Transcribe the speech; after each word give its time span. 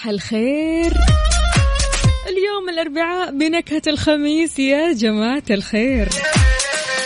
صباح 0.00 0.08
الخير. 0.08 0.92
اليوم 2.28 2.68
الأربعاء 2.68 3.30
بنكهة 3.30 3.82
الخميس 3.86 4.58
يا 4.58 4.92
جماعة 4.92 5.42
الخير. 5.50 6.08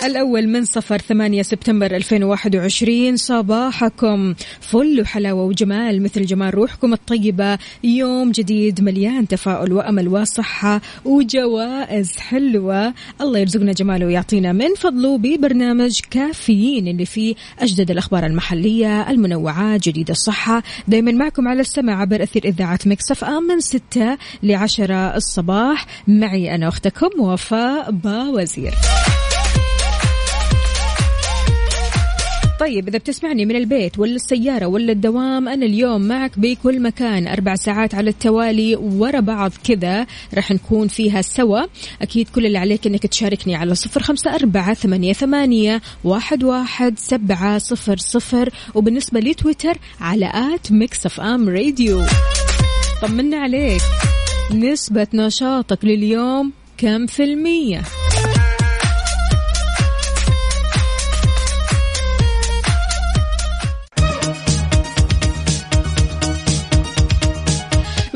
الأول 0.06 0.48
من 0.48 0.64
صفر 0.64 0.98
ثمانية 0.98 1.42
سبتمبر 1.42 1.96
2021 1.96 3.16
صباحكم 3.16 4.34
فل 4.60 5.00
وحلاوة 5.00 5.44
وجمال 5.44 6.02
مثل 6.02 6.24
جمال 6.24 6.54
روحكم 6.54 6.92
الطيبة. 6.92 7.58
يوم 7.84 8.30
جديد 8.30 8.80
مليان 8.80 9.28
تفاؤل 9.28 9.72
وأمل 9.72 10.08
وصحة 10.08 10.80
وجوائز 11.04 12.16
حلوة. 12.16 12.94
الله 13.20 13.38
يرزقنا 13.38 13.72
جماله 13.72 14.06
ويعطينا 14.06 14.52
من 14.52 14.74
فضله 14.74 15.18
ببرنامج 15.18 16.00
كافيين 16.10 16.88
اللي 16.88 17.06
فيه 17.06 17.34
أجدد 17.58 17.90
الأخبار 17.90 18.26
المحلية 18.26 19.10
المنوعات 19.10 19.88
جديد 19.88 20.10
الصحة. 20.10 20.62
دايما 20.88 21.12
معكم 21.12 21.48
على 21.48 21.60
السمع 21.60 22.00
عبر 22.00 22.22
أثير 22.22 22.44
إذاعة 22.44 22.78
Mix 22.86 23.24
FM 23.24 23.42
من 23.42 23.60
ستة 23.60 24.18
لعشرة 24.42 25.16
الصباح. 25.16 25.86
معي 26.08 26.54
أنا 26.54 26.68
أختكم 26.68 27.20
وفاء 27.20 27.90
باوزير. 27.90 28.74
طيب 32.60 32.88
إذا 32.88 32.98
بتسمعني 32.98 33.46
من 33.46 33.56
البيت 33.56 33.98
ولا 33.98 34.14
السيارة 34.14 34.66
ولا 34.66 34.92
الدوام 34.92 35.48
أنا 35.48 35.66
اليوم 35.66 36.02
معك 36.02 36.38
بكل 36.38 36.82
مكان. 36.82 37.26
أربع 37.26 37.54
ساعات 37.54 37.94
على 37.94 38.10
التوالي 38.10 38.76
ورا 38.76 39.20
بعض 39.20 39.52
كذا 39.64 40.06
راح 40.34 40.50
نكون 40.50 40.88
فيها 40.88 41.22
سوا. 41.22 41.60
أكيد 42.02 42.28
كل 42.28 42.46
اللي 42.46 42.58
عليك 42.58 42.86
أنك 42.86 43.06
تشاركني 43.06 43.56
على 43.56 43.74
صفر 43.74 44.02
خمسة 44.02 44.34
أربعة 44.34 44.74
ثمانية, 44.74 45.12
ثمانية 45.12 45.82
واحد, 46.04 46.44
واحد 46.44 46.98
سبعة 46.98 47.58
صفر 47.58 47.96
صفر. 47.96 48.50
وبالنسبة 48.74 49.20
لتويتر 49.20 49.78
على 50.00 50.30
at 50.54 50.72
Mix 50.72 51.06
FM 51.06 51.48
Radio. 51.48 52.02
طمنا 53.02 53.36
عليك. 53.36 53.82
نسبة 54.54 55.06
نشاطك 55.14 55.84
لليوم 55.84 56.52
كم 56.78 57.06
في 57.06 57.24
المية؟ 57.24 57.82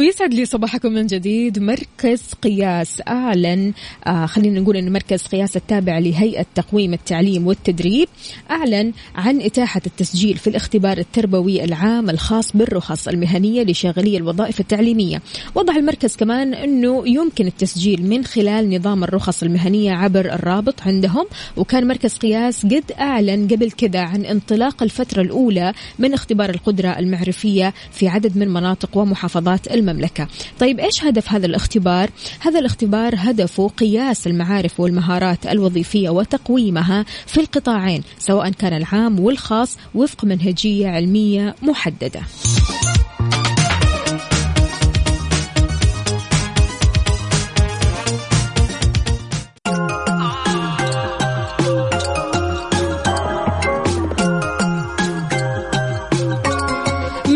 ويسعد 0.09 0.35
لي 0.35 0.45
صباحكم 0.45 0.93
من 0.93 1.07
جديد. 1.07 1.59
مركز 1.59 2.23
قياس 2.43 3.03
أعلن 3.09 3.73
آه 4.07 4.27
خلينا 4.27 4.61
نقول 4.61 4.77
أن 4.77 4.93
مركز 4.93 5.23
قياس 5.23 5.57
التابع 5.57 5.99
لهيئة 5.99 6.47
تقويم 6.55 6.95
التعليم 6.95 7.47
والتدريب 7.47 8.09
أعلن 8.51 8.93
عن 9.15 9.41
إتاحة 9.41 9.81
التسجيل 9.87 10.37
في 10.37 10.47
الاختبار 10.47 10.99
التربوي 10.99 11.65
العام 11.65 12.11
الخاص 12.11 12.57
بالرخص 12.57 13.09
المهنية 13.09 13.63
لشاغلي 13.63 14.17
الوظائف 14.17 14.61
التعليمية. 14.61 15.23
وضح 15.55 15.77
المركز 15.77 16.17
كمان 16.17 16.55
أنه 16.55 17.09
يمكن 17.09 17.47
التسجيل 17.47 18.07
من 18.07 18.25
خلال 18.25 18.77
نظام 18.77 19.05
الرخص 19.05 19.43
المهنية 19.43 19.93
عبر 19.93 20.35
الرابط 20.35 20.83
عندهم. 20.83 21.27
وكان 21.57 21.89
مركز 21.89 22.15
قياس 22.15 22.67
قد 22.67 22.93
أعلن 23.01 23.49
قبل 23.49 23.71
كذا 23.71 24.01
عن 24.01 24.25
انطلاق 24.25 24.83
الفترة 24.83 25.23
الأولى 25.23 25.73
من 25.99 26.15
اختبار 26.15 26.51
القدرة 26.51 26.99
المعرفية 26.99 27.75
في 27.93 28.09
عدد 28.09 28.37
من 28.37 28.49
مناطق 28.49 28.97
ومحافظات 28.97 29.73
المملكة. 29.73 29.98
طيب 30.61 30.81
إيش 30.81 31.05
هدف 31.05 31.33
هذا 31.33 31.47
الاختبار؟ 31.47 32.11
هذا 32.41 32.59
الاختبار 32.59 33.15
هدفه 33.17 33.69
قياس 33.69 34.27
المعارف 34.27 34.81
والمهارات 34.81 35.47
الوظيفية 35.47 36.11
وتقويمها 36.11 37.05
في 37.27 37.41
القطاعين 37.41 38.03
سواء 38.19 38.51
كان 38.51 38.73
العام 38.73 39.21
والخاص 39.21 39.77
وفق 39.95 40.25
منهجية 40.25 40.89
علمية 40.89 41.55
محددة. 41.63 42.23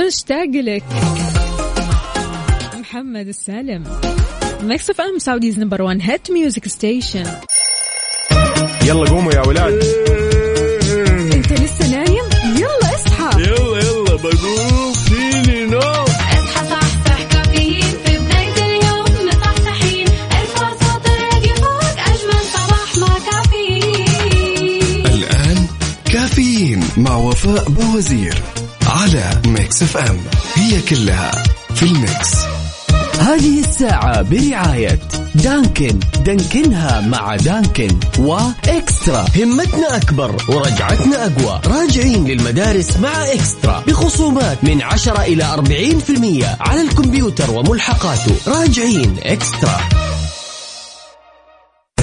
مشتاق 0.07 0.51
لك. 0.55 0.85
محمد 2.93 3.29
السالم. 3.29 3.85
Mix 4.63 4.91
FM 4.91 5.19
Saudi's 5.19 5.59
number 5.59 5.83
1 5.83 5.99
hit 6.03 6.31
music 6.31 6.69
station 6.69 7.27
يلا 8.85 9.11
قوموا 9.11 9.33
يا 9.33 9.41
ولاد. 9.41 9.85
انت 11.35 11.53
لسه 11.53 11.91
نايم؟ 11.91 12.25
يلا 12.57 12.95
اصحى. 12.95 13.43
يلا 13.43 13.79
يلا 13.79 14.15
بقوم. 14.17 14.93
فيني 14.93 15.65
نوم 15.67 15.79
اصحى 15.79 16.69
صحصح 16.71 17.23
كافيين. 17.31 17.83
في 18.05 18.19
بداية 18.19 18.55
اليوم 18.55 19.29
مصحصحين 19.29 20.09
ارفع 20.09 20.73
صوت 20.73 21.07
الراديو 21.07 21.55
فوق 21.55 21.99
أجمل 21.99 22.45
صباح 22.55 22.97
مع 22.99 23.19
كافيين. 23.31 25.07
الآن 25.07 25.67
كافيين 26.13 26.85
مع 26.97 27.17
وفاء 27.17 27.69
بوزير 27.69 28.35
على 28.87 29.41
Mix 29.47 29.83
FM 29.83 30.19
هي 30.55 30.81
كلها 30.81 31.45
في 31.75 31.83
ال 31.83 31.97
mix. 31.97 32.52
هذه 33.23 33.61
الساعة 33.61 34.23
برعاية 34.23 34.99
Dunkin. 35.35 35.99
Dunkin 36.25 36.90
ها 36.90 37.01
مع 37.01 37.37
Dunkin 37.37 37.89
و 38.19 38.34
eXtra. 38.34 39.25
همتنا 39.37 39.97
أكبر 39.97 40.37
ورجعتنا 40.49 41.27
أقوى. 41.27 41.61
راجعين 41.67 42.25
للمدارس 42.25 42.97
مع 42.97 43.25
eXtra. 43.25 43.83
بخصومات 43.87 44.65
من 44.65 44.83
10 44.83 45.23
إلى 45.23 45.45
40% 45.45 46.47
على 46.61 46.81
الكمبيوتر 46.81 47.51
وملحقاته. 47.51 48.35
راجعين 48.47 49.17
eXtra. 49.23 49.81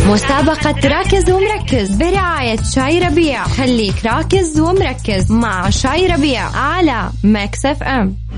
مسابقة 0.07 0.87
راكز 0.87 1.31
ومركز. 1.31 1.91
برعاية 1.91 2.59
شاي 2.75 2.99
ربيع. 2.99 3.43
خليك 3.47 4.05
راكز 4.05 4.59
ومركز 4.59 5.31
مع 5.31 5.69
شاي 5.69 6.07
ربيع 6.07 6.57
على 6.57 7.09
Mix 7.23 7.65
FM. 7.65 8.28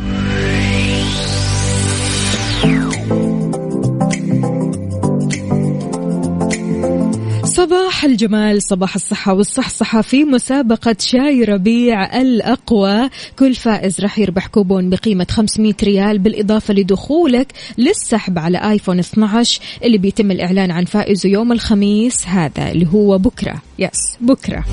صباح 7.62 8.06
الجمال 8.06 8.64
صباح 8.64 8.96
الصحة 8.96 9.34
والصحصحة 9.34 10.02
في 10.02 10.24
مسابقة 10.24 10.96
شاي 11.00 11.44
ربيع 11.44 12.22
الأقوى. 12.22 13.10
كل 13.40 13.56
فائز 13.56 14.02
راح 14.02 14.20
يربح 14.20 14.48
كوبون 14.48 14.90
بقيمة 14.90 15.28
500 15.30 15.74
ريال 15.84 16.20
بالإضافة 16.20 16.74
لدخولك 16.74 17.54
للسحب 17.78 18.40
على 18.40 18.72
آيفون 18.72 19.00
12 19.00 19.62
اللي 19.84 19.98
بيتم 19.98 20.32
الإعلان 20.32 20.72
عن 20.72 20.86
فائزه 20.86 21.30
يوم 21.30 21.52
الخميس 21.52 22.28
هذا 22.28 22.72
اللي 22.72 22.88
هو 22.94 23.18
بكرة. 23.18 23.62
yes 23.80 24.18
بكرة. 24.22 24.66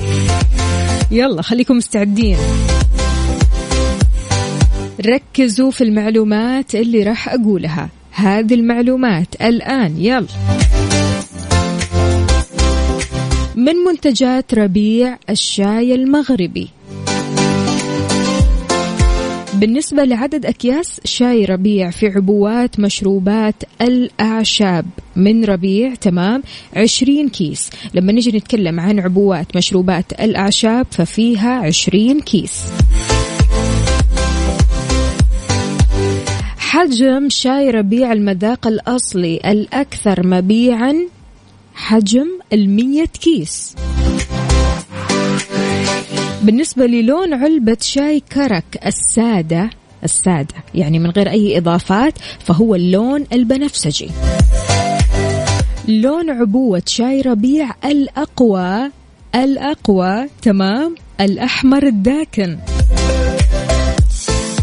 يلا 1.11 1.41
خليكم 1.41 1.77
مستعدين. 1.77 2.37
ركزوا 5.05 5.71
في 5.71 5.83
المعلومات 5.83 6.75
اللي 6.75 7.03
راح 7.03 7.29
أقولها. 7.29 7.89
هذه 8.11 8.53
المعلومات 8.53 9.35
الآن. 9.41 9.97
يلا. 9.97 10.27
من 13.59 13.75
منتجات 13.75 14.53
ربيع 14.53 15.17
الشاي 15.29 15.95
المغربي. 15.95 16.67
بالنسبة 19.53 20.03
لعدد 20.03 20.45
أكياس 20.45 21.01
شاي 21.05 21.45
ربيع 21.45 21.89
في 21.89 22.07
عبوات 22.07 22.79
مشروبات 22.79 23.55
الأعشاب 23.81 24.85
من 25.15 25.45
ربيع 25.45 25.95
تمام 25.95 26.43
20 26.75 27.29
كيس. 27.29 27.69
لما 27.93 28.11
نجي 28.11 28.37
نتكلم 28.37 28.79
عن 28.79 28.99
عبوات 28.99 29.57
مشروبات 29.57 30.13
الأعشاب 30.21 30.87
ففيها 30.91 31.51
20 31.51 32.19
كيس. 32.19 32.63
حجم 36.57 37.29
شاي 37.29 37.69
ربيع 37.69 38.13
المذاق 38.13 38.67
الأصلي 38.67 39.39
الأكثر 39.45 40.27
مبيعا 40.27 40.95
حجم 41.79 42.27
المية 42.53 43.05
كيس. 43.05 43.75
بالنسبة 46.43 46.85
للون 46.85 47.33
علبة 47.33 47.77
شاي 47.81 48.19
كرك 48.19 48.79
السادة 48.85 49.69
السادة 50.03 50.55
يعني 50.75 50.99
من 50.99 51.09
غير 51.09 51.29
أي 51.29 51.57
إضافات 51.57 52.13
فهو 52.39 52.75
اللون 52.75 53.25
البنفسجي. 53.33 54.09
لون 55.87 56.29
عبوة 56.29 56.83
شاي 56.85 57.21
ربيع 57.21 57.71
الأقوى 57.85 58.91
الأقوى 59.35 60.27
تمام 60.41 60.95
الأحمر 61.21 61.87
الداكن. 61.87 62.57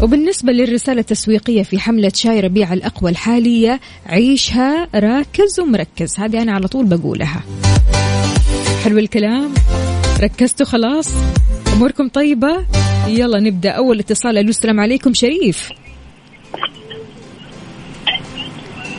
وبالنسبة 0.03 0.51
للرسالة 0.51 0.99
التسويقية 0.99 1.63
في 1.63 1.79
حملة 1.79 2.11
شاي 2.15 2.39
ربيع 2.39 2.73
الأقوى 2.73 3.11
الحالية 3.11 3.79
عيشها 4.05 4.87
راكز 4.95 5.59
ومركز. 5.59 6.19
هذه 6.19 6.41
أنا 6.41 6.51
على 6.51 6.67
طول 6.67 6.85
بقولها. 6.85 7.43
حلو 8.83 8.97
الكلام. 8.97 9.53
ركزتوا 10.19 10.65
خلاص؟ 10.65 11.13
أموركم 11.73 12.07
طيبة؟ 12.07 12.65
يلا 13.07 13.39
نبدأ. 13.39 13.69
أول 13.69 13.99
اتصال 13.99 14.37
ألو 14.37 14.49
السلام 14.49 14.79
عليكم 14.79 15.13
شريف. 15.13 15.69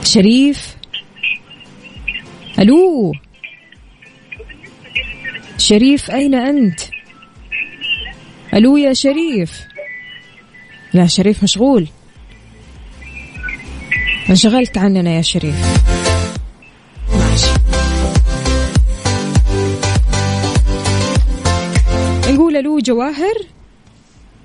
شريف. 0.05 0.77
ألو. 2.59 3.12
شريف 5.59 6.11
أين 6.11 6.35
أنت؟ 6.35 6.81
ألو 8.55 8.77
يا 8.77 8.93
شريف. 8.93 9.69
لا 10.94 11.06
شريف 11.06 11.43
مشغول. 11.43 11.88
انشغلت 14.31 14.79
عننا 14.79 15.11
يا 15.11 15.23
شريف. 15.23 15.56
ماشي. 17.12 17.50
نقول 22.32 22.56
ألو 22.56 22.79
جواهر؟ 22.79 23.35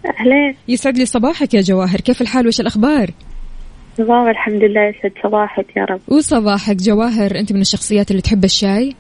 أهلين. 0.05 0.55
يسعد 0.67 0.97
لي 0.97 1.05
صباحك 1.05 1.53
يا 1.53 1.61
جواهر. 1.61 2.01
كيف 2.01 2.21
الحال؟ 2.21 2.47
وش 2.47 2.59
الأخبار؟ 2.59 3.11
تمام 3.97 4.29
الحمد 4.29 4.63
لله 4.63 4.81
يسعد 4.81 5.11
صباحك 5.23 5.77
يا 5.77 5.85
رب. 5.85 5.99
وصباحك 6.07 6.75
جواهر؟ 6.75 7.39
أنت 7.39 7.53
من 7.53 7.61
الشخصيات 7.61 8.11
اللي 8.11 8.21
تحب 8.21 8.43
الشاي؟ 8.43 8.95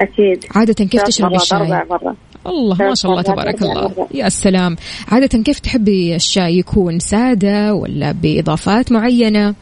أكيد. 0.00 0.44
عادة 0.54 0.84
كيف 0.84 1.02
تشرب 1.02 1.34
الشاي؟ 1.34 1.58
أربع 1.58 1.84
مرات. 1.90 2.16
الله 2.46 2.76
ما 2.76 2.94
شاء 2.94 3.10
الله 3.10 3.22
تبارك 3.22 3.62
الله. 3.62 4.08
يا 4.14 4.28
سلام. 4.28 4.76
عادة 5.08 5.42
كيف 5.42 5.58
تحبي 5.58 6.14
الشاي؟ 6.16 6.58
يكون 6.58 6.98
سادة 6.98 7.74
ولا 7.74 8.12
بإضافات 8.12 8.92
معينة؟ 8.92 9.54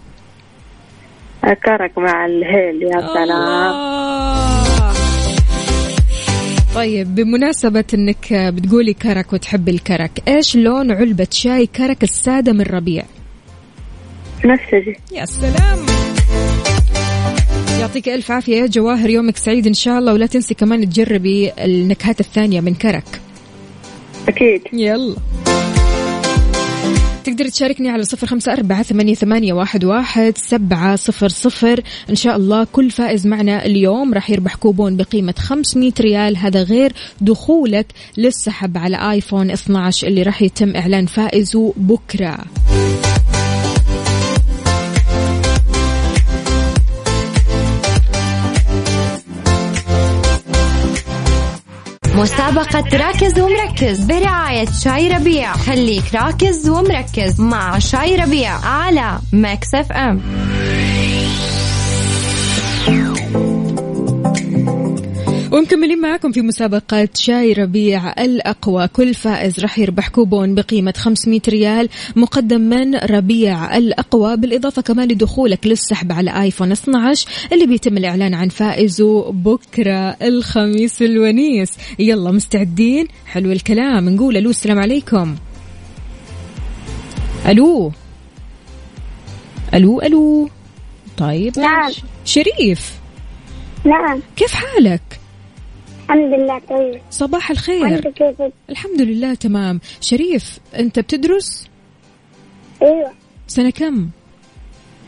كرك 1.43 1.99
مع 1.99 2.27
الهيل 2.27 2.83
يا 2.83 3.01
سلام. 3.15 3.93
طيب 6.75 7.15
بمناسبة 7.15 7.85
إنك 7.95 8.33
بتقولي 8.33 8.95
كرك 8.95 9.33
وتحبي 9.33 9.71
الكرك، 9.71 10.11
إيش 10.29 10.57
لون 10.57 10.93
علبة 10.93 11.27
شاي 11.31 11.67
كرك 11.67 12.03
السادة 12.03 12.53
من 12.53 12.63
ربيع؟ 12.63 13.05
نفسجي 14.45 14.97
يا 15.13 15.25
سلام. 15.25 16.12
يعطيك 17.83 18.09
ألف 18.09 18.31
عافية 18.31 18.57
يا 18.57 18.67
جواهر 18.67 19.11
يومك 19.11 19.37
سعيد 19.37 19.67
إن 19.67 19.75
شاء 19.75 19.99
الله 19.99 20.13
ولا 20.13 20.27
تنسي 20.27 20.55
كمان 20.55 20.89
تجربي 20.91 21.53
النكهات 21.59 22.21
الثانية 22.21 22.61
من 22.61 22.75
كرك. 22.75 23.21
أكيد. 24.29 24.63
يلا. 24.73 25.17
تقدر 27.25 27.49
تشاركني 27.49 27.89
على 27.89 28.05
صفر 28.05 28.27
خمسة 28.27 28.53
أربعة 28.53 28.83
ثمانية, 28.83 29.15
ثمانية 29.15 29.53
واحد, 29.53 29.85
واحد 29.85 30.39
سبعة 30.39 30.97
صفر 30.97 31.29
صفر. 31.29 31.81
إن 32.11 32.15
شاء 32.15 32.37
الله 32.37 32.67
كل 32.73 32.91
فائز 32.91 33.27
معنا 33.27 33.67
اليوم 33.67 34.15
راح 34.15 34.31
يربح 34.31 34.55
كوبون 34.55 34.97
بقيمة 34.97 35.35
500 35.39 35.93
ريال. 36.01 36.37
هذا 36.37 36.63
غير 36.63 36.93
دخولك 37.21 37.87
للسحب 38.17 38.79
على 38.79 39.13
آيفون 39.13 39.51
12 39.51 40.07
اللي 40.07 40.23
راح 40.23 40.43
يتم 40.43 40.77
إعلان 40.77 41.07
فائزه 41.07 41.75
بكرة. 41.77 42.39
مسابقة 52.17 52.97
راكز 52.97 53.41
ومركز 53.41 54.01
برعاية 54.01 54.67
شاي 54.85 55.09
ربيع. 55.09 55.53
خليك 55.53 56.15
راكز 56.15 56.69
ومركز 56.69 57.41
مع 57.41 57.79
شاي 57.79 58.17
ربيع 58.17 58.51
على 58.65 59.19
Mix 59.33 59.75
FM. 59.75 60.21
ومكملين 65.53 66.01
معكم 66.01 66.33
في 66.33 66.43
مسابقة 66.43 67.09
شاي 67.15 67.53
ربيع 67.53 68.13
الأقوى. 68.13 68.89
كل 68.89 69.15
فائز 69.15 69.61
راح 69.61 69.79
يربح 69.79 70.09
كوبون 70.09 70.55
بقيمة 70.55 70.95
500 70.97 71.41
ريال 71.49 71.89
مقدم 72.17 72.61
من 72.61 72.95
ربيع 72.95 73.77
الأقوى. 73.77 74.37
بالإضافة 74.37 74.83
كمان 74.83 75.09
لدخولك 75.09 75.67
للسحب 75.67 76.13
على 76.13 76.43
آيفون 76.43 76.73
12 76.73 77.29
اللي 77.53 77.67
بيتم 77.67 77.97
الإعلان 77.97 78.35
عن 78.35 78.49
فائزه 78.49 79.33
بكرة 79.33 80.17
الخميس 80.23 81.03
الونيس. 81.03 81.73
يلا 81.99 82.31
مستعدين؟ 82.31 83.09
حلو 83.27 83.53
الكلام. 83.53 84.09
نقول 84.09 84.37
ألو 84.37 84.51
السلام 84.51 84.79
عليكم. 84.79 85.37
ألو. 87.49 87.93
ألو 89.75 90.01
ألو. 90.01 90.49
طيب. 91.17 91.59
نعم. 91.59 91.93
شريف. 92.25 92.93
نعم. 93.85 94.21
كيف 94.37 94.55
حالك؟ 94.55 95.22
الحمد 96.13 96.35
لله 96.35 96.59
طيب 96.59 97.01
صباح 97.11 97.51
الخير. 97.51 97.83
وانت 97.83 98.09
كيفك؟ 98.09 98.53
الحمد 98.71 99.01
لله 99.01 99.35
تمام. 99.35 99.81
شريف 100.01 100.59
انت 100.79 100.99
بتدرس؟ 100.99 101.69
أيوه. 102.83 103.13
سنة 103.47 103.71
كم؟ 103.71 104.11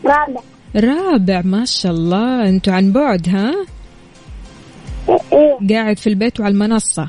رابع. 0.05 0.41
رابع 0.77 1.43
ما 1.45 1.65
شاء 1.65 1.93
الله. 1.93 2.49
أنتوا 2.49 2.73
عن 2.73 2.93
بعد 2.93 3.29
ها؟ 3.29 3.67
أيوه 5.33 5.59
قاعد 5.71 5.99
في 5.99 6.06
البيت 6.06 6.41
وعلى 6.41 6.53
المنصة. 6.53 7.09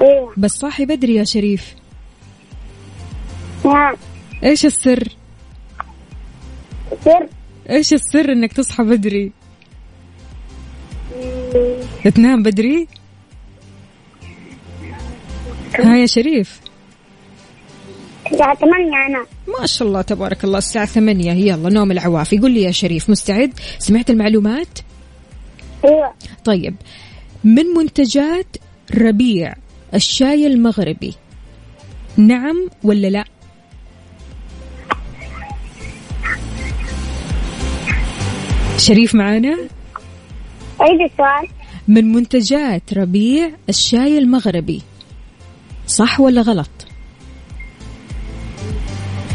أيوه. 0.00 0.34
بس 0.36 0.50
صاحي 0.50 0.84
بدري 0.84 1.14
يا 1.14 1.24
شريف. 1.24 1.74
نعم. 3.64 3.96
إيش 4.44 4.66
السر؟ 4.66 5.08
سر. 7.04 7.28
إيش 7.70 7.92
السر 7.92 8.32
إنك 8.32 8.52
تصحى 8.52 8.82
بدري؟ 8.84 9.32
تنام 12.14 12.42
بدري؟ 12.42 12.88
ها 15.78 15.96
يا 15.96 16.06
شريف. 16.06 16.60
الساعة 18.32 18.54
8 18.54 19.06
أنا. 19.06 19.26
ما 19.60 19.66
شاء 19.66 19.88
الله 19.88 20.02
تبارك 20.02 20.44
الله 20.44 20.58
الساعة 20.58 20.86
ثمانية. 20.86 21.32
يلا 21.32 21.70
نوم 21.70 21.90
العوافي. 21.90 22.38
قل 22.38 22.50
لي 22.50 22.62
يا 22.62 22.70
شريف 22.70 23.10
مستعد؟ 23.10 23.52
سمعت 23.78 24.10
المعلومات؟ 24.10 24.78
أيوه. 25.84 26.14
طيب 26.44 26.74
من 27.44 27.64
منتجات 27.64 28.56
ربيع 28.94 29.54
الشاي 29.94 30.46
المغربي؟ 30.46 31.14
نعم 32.16 32.70
ولا 32.82 33.06
لا؟ 33.06 33.24
شريف 38.76 39.14
معانا؟ 39.14 39.58
عيد 40.80 41.00
السؤال 41.00 41.48
من 41.88 42.12
منتجات 42.12 42.94
ربيع 42.94 43.50
الشاي 43.68 44.18
المغربي. 44.18 44.82
صح 45.86 46.20
ولا 46.20 46.40
غلط؟ 46.40 46.70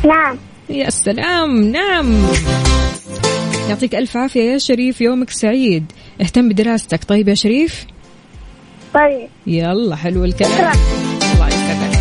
نعم. 0.06 0.38
يا 0.70 0.90
سلام 0.90 1.64
نعم. 1.64 2.26
يعطيك 3.70 3.96
ألف 3.96 4.18
عافية 4.18 4.42
يا 4.42 4.58
شريف 4.58 5.02
يومك 5.02 5.30
سعيد. 5.30 5.92
اهتم 6.22 6.50
بدراستك. 6.50 7.04
طيب 7.04 7.28
يا 7.28 7.36
شريف؟ 7.36 7.86
طيب. 8.94 9.28
يلا 9.48 9.96
حلو 9.96 10.26
الكلام. 10.26 10.78
الله 11.34 11.48
يسعدك. 11.48 12.00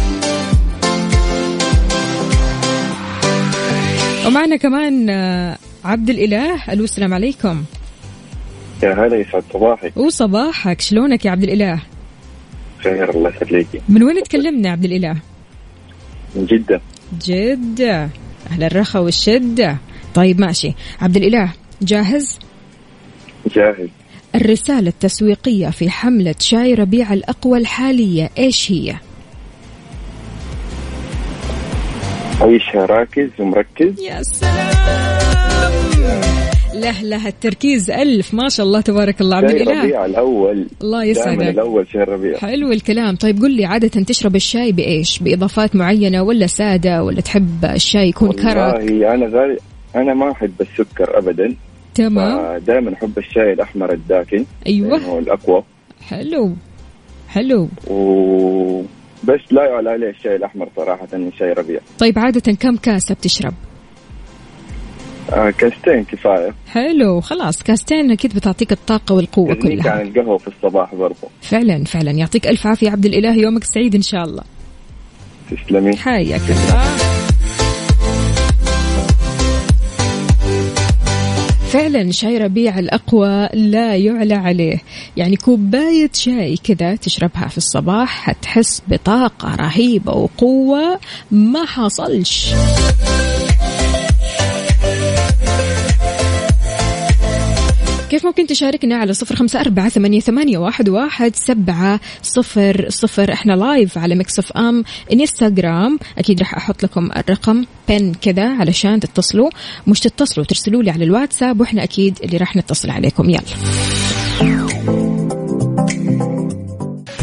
ومعنا 4.26 4.56
كمان 4.56 5.10
آه، 5.10 5.58
عبد 5.84 6.10
الإله. 6.10 6.72
ألو 6.72 6.84
السلام 6.84 7.14
عليكم. 7.14 7.64
يا 8.82 8.92
هلا 8.92 9.16
يسعد 9.16 9.42
صباحك. 9.52 9.96
وصباحك 9.96 10.80
شلونك 10.80 11.24
يا 11.24 11.30
عبد 11.30 11.42
الإله؟ 11.42 11.82
خير 12.78 13.10
الله 13.10 13.30
يخليكي 13.30 13.80
من 13.88 14.02
وين 14.02 14.22
تكلمنا 14.22 14.70
عبد 14.70 14.84
الإله؟ 14.84 15.16
من 16.34 16.46
جدة. 16.46 16.80
جدة. 17.24 18.08
أهل 18.50 18.62
الرخا 18.62 18.98
والشدة. 18.98 19.76
طيب 20.14 20.40
ماشي. 20.40 20.74
عبد 21.00 21.16
الإله 21.16 21.52
جاهز؟ 21.82 22.38
جاهز. 23.54 23.88
الرسالة 24.34 24.88
التسويقية 24.88 25.70
في 25.70 25.90
حملة 25.90 26.34
شاي 26.38 26.74
ربيع 26.74 27.12
الأقوى 27.12 27.58
الحالية 27.58 28.30
إيش 28.38 28.72
هي؟ 28.72 28.96
عيشها 32.40 32.86
راكز 32.86 33.28
ومركز. 33.38 34.00
يا 34.00 34.22
سلام. 34.22 35.81
له 36.74 37.02
له 37.02 37.28
التركيز 37.28 37.90
ألف 37.90 38.34
ما 38.34 38.48
شاء 38.48 38.66
الله 38.66 38.80
تبارك 38.80 39.20
الله 39.20 39.36
عبد 39.36 39.50
الإله. 39.50 39.82
ربيع 39.82 40.04
الأول. 40.04 40.66
الله 40.82 41.04
يسعدك. 41.04 41.42
الأول 41.42 41.86
شاي 41.92 42.02
ربيع. 42.02 42.38
حلو 42.38 42.72
الكلام. 42.72 43.16
طيب 43.16 43.42
قل 43.42 43.50
لي 43.50 43.64
عادة 43.64 44.02
تشرب 44.02 44.36
الشاي 44.36 44.72
بإيش؟ 44.72 45.18
بإضافات 45.18 45.76
معينة 45.76 46.22
ولا 46.22 46.46
سادة 46.46 47.04
ولا 47.04 47.20
تحب 47.20 47.64
الشاي 47.64 48.08
يكون 48.08 48.32
كرك؟ 48.32 48.56
والله 48.56 49.14
أنا 49.14 49.26
غالي 49.26 49.56
أنا 49.96 50.14
ما 50.14 50.30
أحب 50.30 50.52
السكر 50.60 51.18
ابدا. 51.18 51.54
تمام. 51.94 52.58
دائما 52.58 52.94
أحب 52.94 53.18
الشاي 53.18 53.52
الأحمر 53.52 53.92
الداكن. 53.92 54.44
أيوة. 54.66 54.98
هو 54.98 55.18
الأقوى. 55.18 55.62
حلو. 56.08 56.52
حلو. 57.28 57.68
و 57.86 58.82
بس 59.24 59.40
لا 59.50 59.64
يعلى 59.64 59.90
عليه 59.90 60.10
الشاي 60.10 60.36
الأحمر 60.36 60.68
صراحة 60.76 61.08
من 61.12 61.32
شاي 61.38 61.52
ربيع. 61.52 61.80
طيب 61.98 62.18
عادة 62.18 62.52
كم 62.52 62.76
كاسة 62.76 63.14
بتشرب؟ 63.14 63.54
آه 65.30 65.50
كاستين 65.50 66.04
كفاية. 66.04 66.54
حلو 66.68 67.20
خلاص 67.20 67.62
كاستين 67.62 68.10
أكيد 68.10 68.34
بتعطيك 68.34 68.72
الطاقة 68.72 69.14
والقوة 69.14 69.54
تغنيك 69.54 69.82
كلها. 69.82 69.92
عن 69.92 70.06
القهوة 70.06 70.38
في 70.38 70.48
الصباح 70.48 70.94
برضو. 70.94 71.28
فعلا 71.40 71.84
فعلا. 71.84 72.10
يعطيك 72.10 72.46
ألف 72.46 72.66
عافية 72.66 72.90
عبد 72.90 73.06
الإله 73.06 73.34
يومك 73.34 73.64
سعيد 73.64 73.94
إن 73.94 74.02
شاء 74.02 74.24
الله. 74.24 74.42
تسلمي. 75.50 75.96
حياك 75.96 76.40
الله. 76.40 76.82
فعلا 81.72 82.10
شاي 82.10 82.38
ربيع 82.38 82.78
الأقوى 82.78 83.48
لا 83.54 83.96
يعلى 83.96 84.34
عليه. 84.34 84.78
يعني 85.16 85.36
كوباية 85.36 86.10
شاي 86.14 86.56
كذا 86.64 86.96
تشربها 86.96 87.48
في 87.48 87.58
الصباح 87.58 88.30
هتحس 88.30 88.82
بطاقة 88.88 89.54
رهيبة 89.54 90.12
وقوة 90.12 90.98
ما 91.30 91.64
حصلش 91.64 92.54
كيف 98.12 98.26
ممكن 98.26 98.46
تشاركنا 98.46 98.96
على 98.96 99.12
صفر 99.12 99.36
خمسة 99.36 99.60
أربعة 99.60 99.88
ثمانية, 99.88 100.20
ثمانية 100.20 100.58
واحد, 100.58 100.88
واحد 100.88 101.36
سبعة 101.36 102.00
صفر 102.22 102.86
صفر؟ 102.88 103.32
إحنا 103.32 103.52
live 103.52 103.98
على 103.98 104.14
Mix 104.14 104.52
FM 104.52 104.84
انستغرام 105.12 105.98
أكيد 106.18 106.38
راح 106.38 106.54
أحط 106.54 106.82
لكم 106.82 107.10
الرقم 107.16 107.64
pin 107.88 108.12
كذا 108.14 108.48
علشان 108.48 109.00
تتصلوا. 109.00 109.50
مش 109.86 110.00
تتصلوا 110.00 110.46
ترسلوا 110.46 110.82
لي 110.82 110.90
على 110.90 111.04
الواتساب 111.04 111.60
وإحنا 111.60 111.82
أكيد 111.82 112.18
اللي 112.24 112.36
راح 112.36 112.56
نتصل 112.56 112.90
عليكم. 112.90 113.30
يلا. 113.30 113.42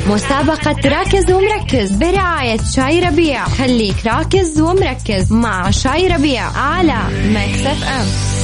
مسابقة 0.08 0.90
راكز 0.90 1.32
ومركز 1.32 1.92
برعاية 1.92 2.60
شاي 2.76 3.00
ربيع. 3.00 3.46
خليك 3.46 3.96
راكز 4.06 4.62
ومركز 4.62 5.32
مع 5.32 5.72
شاي 5.72 6.08
ربيع 6.08 6.44
على 6.44 6.98
Mix 7.34 7.66
FM 7.66 8.39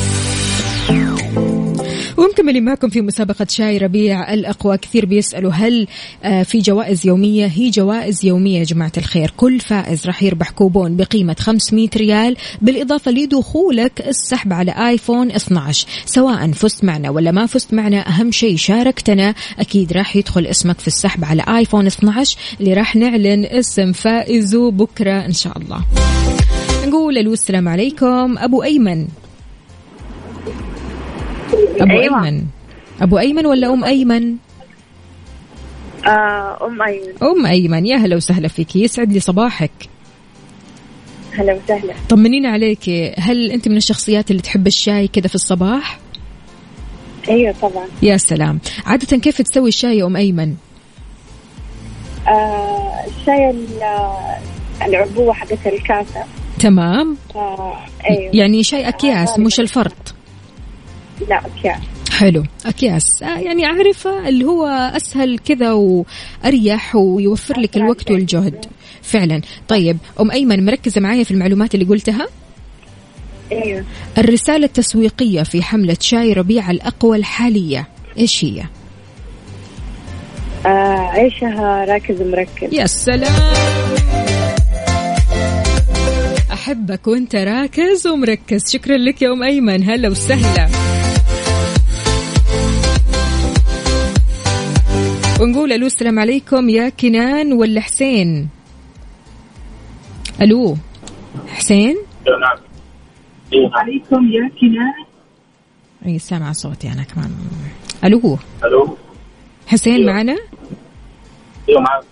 ومكملين 2.18 2.66
معكم 2.66 2.90
في 2.90 3.02
مسابقة 3.02 3.48
شاي 3.50 3.78
ربيع 3.78 4.34
الأقوى. 4.34 4.78
كثير 4.78 5.06
بيسألوا 5.06 5.52
هل 5.52 5.88
آه، 6.24 6.44
في 6.44 6.60
جوائز 6.60 7.08
يومية؟ 7.08 7.46
هي 7.46 7.70
جوائز 7.70 8.26
يومية 8.26 8.60
يا 8.60 8.64
جماعة 8.64 8.92
الخير. 8.98 9.34
كل 9.38 9.60
فائز 9.60 10.06
راح 10.06 10.24
يربح 10.24 10.50
كوبون 10.50 10.96
بقيمة 10.96 11.36
500 11.40 11.90
ريال 11.98 12.38
بالإضافة 12.62 13.12
لدخولك 13.12 14.08
السحب 14.08 14.54
على 14.54 14.72
آيفون 14.72 15.32
12 15.32 15.88
سواء 16.06 16.52
فزت 16.52 16.84
معنا 16.84 17.10
ولا 17.10 17.32
ما 17.32 17.46
فزت 17.46 17.74
معنا 17.74 18.10
أهم 18.10 18.32
شيء 18.32 18.58
شاركتنا 18.58 19.34
أكيد 19.60 19.94
راح 19.94 20.16
يدخل 20.16 20.48
اسمك 20.48 20.80
في 20.80 20.88
السحب 20.88 21.26
على 21.26 21.44
آيفون 21.58 21.86
12 21.86 22.38
اللي 22.60 22.74
راح 22.74 22.96
نعلن 22.96 23.46
اسم 23.46 23.92
فائزه 23.92 24.72
بكرة 24.72 25.26
إن 25.26 25.34
شاء 25.34 25.58
الله. 25.58 25.86
نقول 26.86 27.18
ألو 27.18 27.34
السلام 27.34 27.68
عليكم. 27.68 28.38
أبو 28.38 28.64
أيمن. 28.64 29.08
أبو 31.54 31.92
أيوة. 31.92 32.26
أيمن. 32.26 32.44
أبو 33.02 33.20
أيمن 33.20 33.46
ولا 33.46 33.74
أم 33.74 33.84
أيمن؟ 33.84 34.36
آه 36.08 36.66
أم 36.68 36.82
أيمن. 36.82 37.14
أم 37.24 37.46
أيمن. 37.46 37.86
يا 37.86 37.96
هلا 37.98 38.16
وسهلا 38.16 38.48
فيك. 38.48 38.76
يسعد 38.76 39.12
لي 39.14 39.20
صباحك. 39.20 39.72
هلا 41.38 41.54
وسهلا. 41.64 41.94
طمنينا 42.10 42.50
عليك. 42.50 42.90
هل 43.20 43.52
أنت 43.52 43.68
من 43.68 43.78
الشخصيات 43.78 44.32
اللي 44.32 44.42
تحب 44.42 44.68
الشاي 44.68 45.08
كذا 45.08 45.28
في 45.28 45.36
الصباح؟ 45.36 46.00
أيوة 47.30 47.56
طبعا. 47.62 47.86
يا 48.02 48.18
سلام. 48.18 48.60
عادة 48.86 49.18
كيف 49.18 49.42
تسوي 49.42 49.68
الشاي 49.70 49.98
يا 49.98 50.06
أم 50.06 50.16
أيمن؟ 50.16 50.56
آه 52.28 52.92
الشاي 53.08 53.50
ال- 53.50 53.84
العبوة 54.88 55.34
حقت 55.34 55.68
الكاسة. 55.68 56.24
تمام. 56.60 57.18
آه 57.36 57.78
أيوة. 58.10 58.36
يعني 58.36 58.64
شاي 58.64 58.88
أكياس 58.88 59.40
مش 59.40 59.60
الفرط. 59.60 60.15
لا 61.30 61.42
أكياس. 61.46 61.80
حلو 62.12 62.44
أكياس. 62.66 63.24
آه، 63.24 63.40
يعني 63.40 63.66
أعرفه 63.66 64.30
اللي 64.30 64.46
هو 64.46 64.66
أسهل 64.96 65.40
كذا 65.40 65.72
وأريح 65.72 66.96
ويوفر 66.96 67.60
لك 67.60 67.78
الوقت 67.78 68.12
والجهد. 68.12 68.66
فعلا. 69.02 69.42
طيب 69.68 69.98
أم 70.20 70.32
أيمن 70.32 70.66
مركزة 70.66 71.02
معايا 71.02 71.24
في 71.24 71.32
المعلومات 71.32 71.76
اللي 71.76 71.86
قلتها؟ 71.86 72.28
أيوة. 73.52 73.84
الرسالة 74.18 74.66
التسويقية 74.66 75.44
في 75.44 75.64
حملة 75.64 75.98
شاي 76.02 76.34
ربيع 76.34 76.72
الأقوى 76.72 77.18
الحالية 77.18 77.88
إيش 78.18 78.46
هي؟ 78.46 78.64
آه 80.66 81.10
عيشها 81.10 81.86
راكز 81.86 82.22
ومركز 82.22 82.74
يا 82.74 82.86
سلام. 82.86 83.34
أحبك 86.54 87.08
وأنت 87.08 87.36
راكز 87.36 88.08
ومركز. 88.08 88.72
شكرا 88.72 88.98
لك 88.98 89.22
يا 89.22 89.34
أم 89.34 89.44
أيمن. 89.44 89.84
هلا 89.84 90.10
وسهلا. 90.10 90.75
ونقول 95.42 95.72
ألو 95.72 95.86
السلام 95.86 96.20
عليكم. 96.20 96.70
يا 96.70 96.90
كنان 96.90 97.54
ولا 97.54 97.82
حسين؟ 97.82 98.50
ألو 100.42 100.78
حسين؟ 101.48 101.96
عليكم 103.74 104.32
يا 104.32 104.52
كنان. 104.62 105.06
أي 106.06 106.20
سامع 106.20 106.52
صوتي 106.52 106.92
أنا 106.92 107.04
كمان. 107.04 107.32
ألو 108.04 108.38
ألو. 108.64 108.98
حسين 109.68 110.06
معنا؟ 110.06 110.38
أيوه 111.70 111.82
معك 111.82 112.04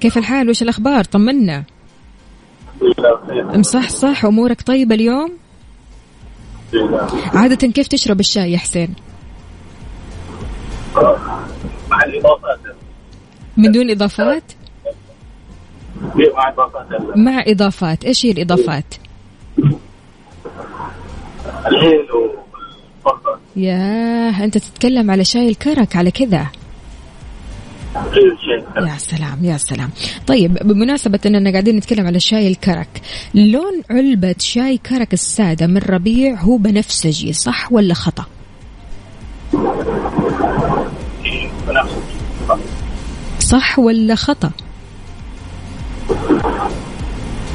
كيف 0.00 0.18
الحال؟ 0.18 0.50
وش 0.50 0.62
الأخبار؟ 0.62 1.04
طمنا. 1.04 1.64
مصحصح 3.32 4.24
أمورك 4.24 4.62
طيبة 4.62 4.94
اليوم؟ 4.94 5.32
عادة 7.34 7.68
كيف 7.68 7.88
تشرب 7.88 8.20
الشاي 8.20 8.52
يا 8.52 8.58
حسين؟ 8.58 8.94
مع 11.92 12.04
الإضافات. 12.04 12.58
من 13.56 13.72
دون 13.72 13.90
إضافات؟ 13.90 14.42
مع 16.04 16.48
إضافات. 16.48 16.86
مع 17.16 17.44
إضافات 17.46 18.04
إيش 18.04 18.26
هي 18.26 18.30
الإضافات؟ 18.30 18.94
الهيل 21.66 22.08
ياه 23.56 24.44
أنت 24.44 24.58
تتكلم 24.58 25.10
على 25.10 25.24
شاي 25.24 25.48
الكرك 25.48 25.96
على 25.96 26.10
كذا. 26.10 26.46
يا 28.76 28.98
سلام 28.98 29.44
يا 29.44 29.56
سلام. 29.56 29.90
طيب 30.26 30.54
بمناسبة 30.54 31.20
أننا 31.26 31.50
قاعدين 31.50 31.76
نتكلم 31.76 32.06
على 32.06 32.20
شاي 32.20 32.48
الكرك 32.48 32.88
لون 33.34 33.82
علبة 33.90 34.34
شاي 34.38 34.78
كرك 34.78 35.12
السادة 35.12 35.66
من 35.66 35.78
ربيع 35.78 36.40
هو 36.40 36.56
بنفسجي 36.56 37.32
صح 37.32 37.72
ولا 37.72 37.94
خطأ 37.94 38.24
بنفس 41.68 41.96
صح 43.52 43.78
ولا 43.78 44.14
خطأ؟ 44.14 44.50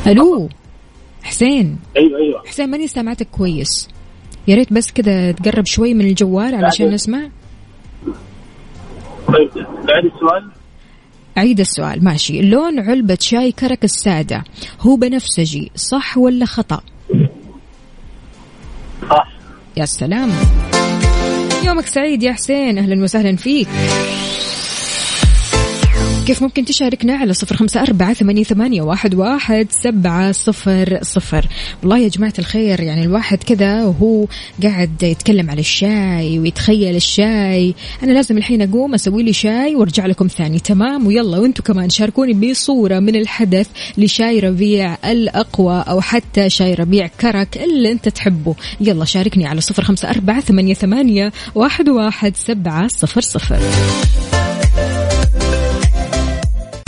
ألو؟ 0.08 0.50
حسين. 1.24 1.80
أيوه 1.98 2.20
أيوه. 2.20 2.44
حسين 2.48 2.70
ماني 2.70 2.88
سامعتك 2.88 3.28
كويس. 3.32 3.88
يا 4.48 4.56
ريت 4.56 4.74
بس 4.74 4.92
كذا 4.92 5.32
تقرب 5.32 5.66
شوي 5.66 5.94
من 5.94 6.06
الجوال 6.06 6.56
علشان 6.56 6.90
نسمع. 6.90 7.30
طيب 9.28 9.50
بعد 9.88 10.06
السؤال. 10.06 10.52
أعيد 11.38 11.60
السؤال 11.60 12.04
ماشي. 12.04 12.42
لون 12.42 12.80
علبة 12.80 13.18
شاي 13.22 13.52
كرك 13.52 13.84
السادة 13.84 14.44
هو 14.82 14.96
بنفسجي 14.96 15.72
صح 15.76 16.18
ولا 16.18 16.46
خطأ؟ 16.46 16.82
صح. 19.10 19.28
يا 19.78 19.86
سلام. 19.86 20.32
يومك 21.66 21.86
سعيد 21.86 22.24
يا 22.24 22.34
حسين 22.34 22.78
أهلا 22.78 23.04
وسهلا 23.04 23.36
فيك. 23.36 23.68
كيف 26.28 26.44
ممكن 26.44 26.66
تشاركنا 26.66 27.14
على 27.14 27.34
صفر 27.34 27.56
خمسة 27.56 27.82
أربعة 27.82 28.14
ثمانية, 28.14 28.44
ثمانية 28.44 28.82
واحد, 28.82 29.16
واحد 29.16 29.68
سبعة 29.70 30.32
صفر 30.32 31.00
صفر. 31.02 31.48
والله 31.82 31.98
يا 31.98 32.08
جماعة 32.08 32.34
الخير 32.40 32.80
يعني 32.80 33.04
الواحد 33.04 33.44
كذا 33.44 33.84
وهو 33.84 34.26
قاعد 34.64 35.04
يتكلم 35.04 35.50
على 35.50 35.60
الشاي 35.60 36.40
ويتخيل 36.40 36.96
الشاي. 36.96 37.76
أنا 38.04 38.12
لازم 38.12 38.38
الحين 38.38 38.62
أقوم 38.62 38.94
أسوي 38.94 39.24
لي 39.24 39.34
شاي 39.34 39.76
وأرجع 39.76 40.06
لكم 40.06 40.28
ثاني. 40.28 40.60
تمام؟ 40.60 41.08
ويلا 41.08 41.38
وأنتم 41.38 41.64
كمان 41.64 41.90
شاركوني 41.90 42.34
بصورة 42.34 43.00
من 43.00 43.16
الحدث 43.16 43.68
لشاي 43.98 44.40
ربيع 44.40 44.98
الأقوى 45.06 45.84
أو 45.88 46.02
حتى 46.02 46.50
شاي 46.50 46.74
ربيع 46.74 47.08
كرك 47.08 47.58
اللي 47.58 47.92
أنت 47.92 48.10
تحبه. 48.10 48.56
يلا 48.82 49.06
شاركني 49.06 49.46
على 49.46 49.62
صفر 49.62 49.84
خمسة 49.84 50.10
أربعة 50.10 50.42
ثمانية, 50.42 50.74
ثمانية 50.74 51.32
واحد, 51.56 51.90
واحد 51.90 52.36
سبعة 52.36 52.88
صفر 52.88 53.22
صفر. 53.22 53.60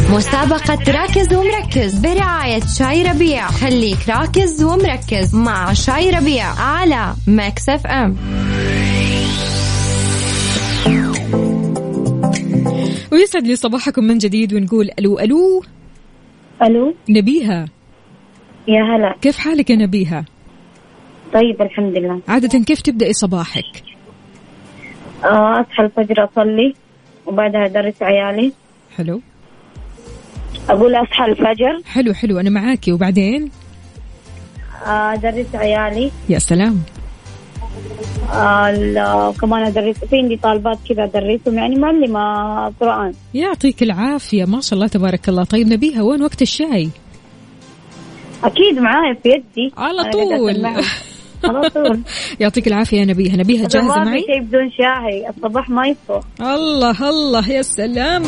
مسابقة 0.10 0.92
راكز 0.92 1.34
ومركز 1.34 2.00
برعاية 2.00 2.60
شاي 2.80 3.04
ربيع. 3.04 3.48
خليك 3.48 4.10
راكز 4.10 4.64
ومركز 4.64 5.36
مع 5.36 5.74
شاي 5.74 6.10
ربيع 6.10 6.46
على 6.46 7.14
Mix 7.28 7.70
FM. 7.70 8.18
ويسعد 13.12 13.48
لي 13.48 13.56
صباحكم 13.56 14.04
من 14.04 14.18
جديد 14.18 14.54
ونقول 14.54 14.90
ألو 15.00 15.20
ألو. 15.20 15.64
ألو. 16.64 16.94
نبيها. 17.10 17.68
يا 18.68 18.84
هلا. 18.84 19.16
كيف 19.22 19.38
حالك 19.38 19.70
يا 19.70 19.76
نبيها؟ 19.76 20.26
طيب 21.34 21.62
الحمد 21.62 21.98
لله. 21.98 22.22
عادة 22.28 22.60
كيف 22.60 22.82
تبدأي 22.82 23.14
صباحك؟ 23.14 23.84
آه 25.24 25.62
أصحى 25.62 25.84
الفجر 25.84 26.24
أصلي 26.24 26.74
وبعدها 27.26 27.66
ادرس 27.66 28.02
عيالي. 28.02 28.54
حلو. 28.98 29.22
أقول 30.70 30.96
اصحى 30.96 31.26
الفجر. 31.26 31.82
حلو 31.86 32.14
حلو 32.14 32.40
أنا 32.40 32.50
معاكي. 32.50 32.92
وبعدين؟ 32.92 33.52
آه، 34.86 35.14
ادرس 35.14 35.56
عيالي. 35.56 36.12
يا 36.30 36.40
سلام. 36.40 36.82
آه 38.34 39.34
كمان 39.42 39.64
أدرس. 39.64 39.96
في 39.98 40.18
عندي 40.18 40.38
طالبات 40.38 40.78
كذا 40.90 41.04
أدرسهم. 41.04 41.58
يعني 41.58 41.76
معلمة 41.76 42.20
قرآن. 42.82 43.14
يعطيك 43.34 43.84
العافية. 43.84 44.46
ما 44.46 44.62
شاء 44.62 44.74
الله 44.74 44.88
تبارك 44.88 45.30
الله. 45.30 45.44
طيب 45.44 45.68
نبيها 45.68 46.02
وين 46.02 46.24
وقت 46.24 46.42
الشاي؟ 46.42 46.90
أكيد 48.44 48.80
معاي 48.80 49.16
في 49.24 49.30
يدي. 49.30 49.74
على 49.78 50.12
طول. 50.12 50.84
على 51.44 51.70
طول 51.70 52.00
يعطيك 52.40 52.68
العافية 52.68 53.00
يا 53.00 53.06
نبيها. 53.06 53.36
نبيها 53.36 53.68
في 53.68 53.78
معي؟ 53.82 54.20
شيء 54.20 54.42
بدون 54.42 54.72
شاي. 54.72 55.30
الصباح 55.30 55.70
ما 55.70 55.88
يسوى 55.88 56.22
الله 56.42 57.10
الله 57.10 57.50
يا 57.52 57.62
سلام. 57.62 58.24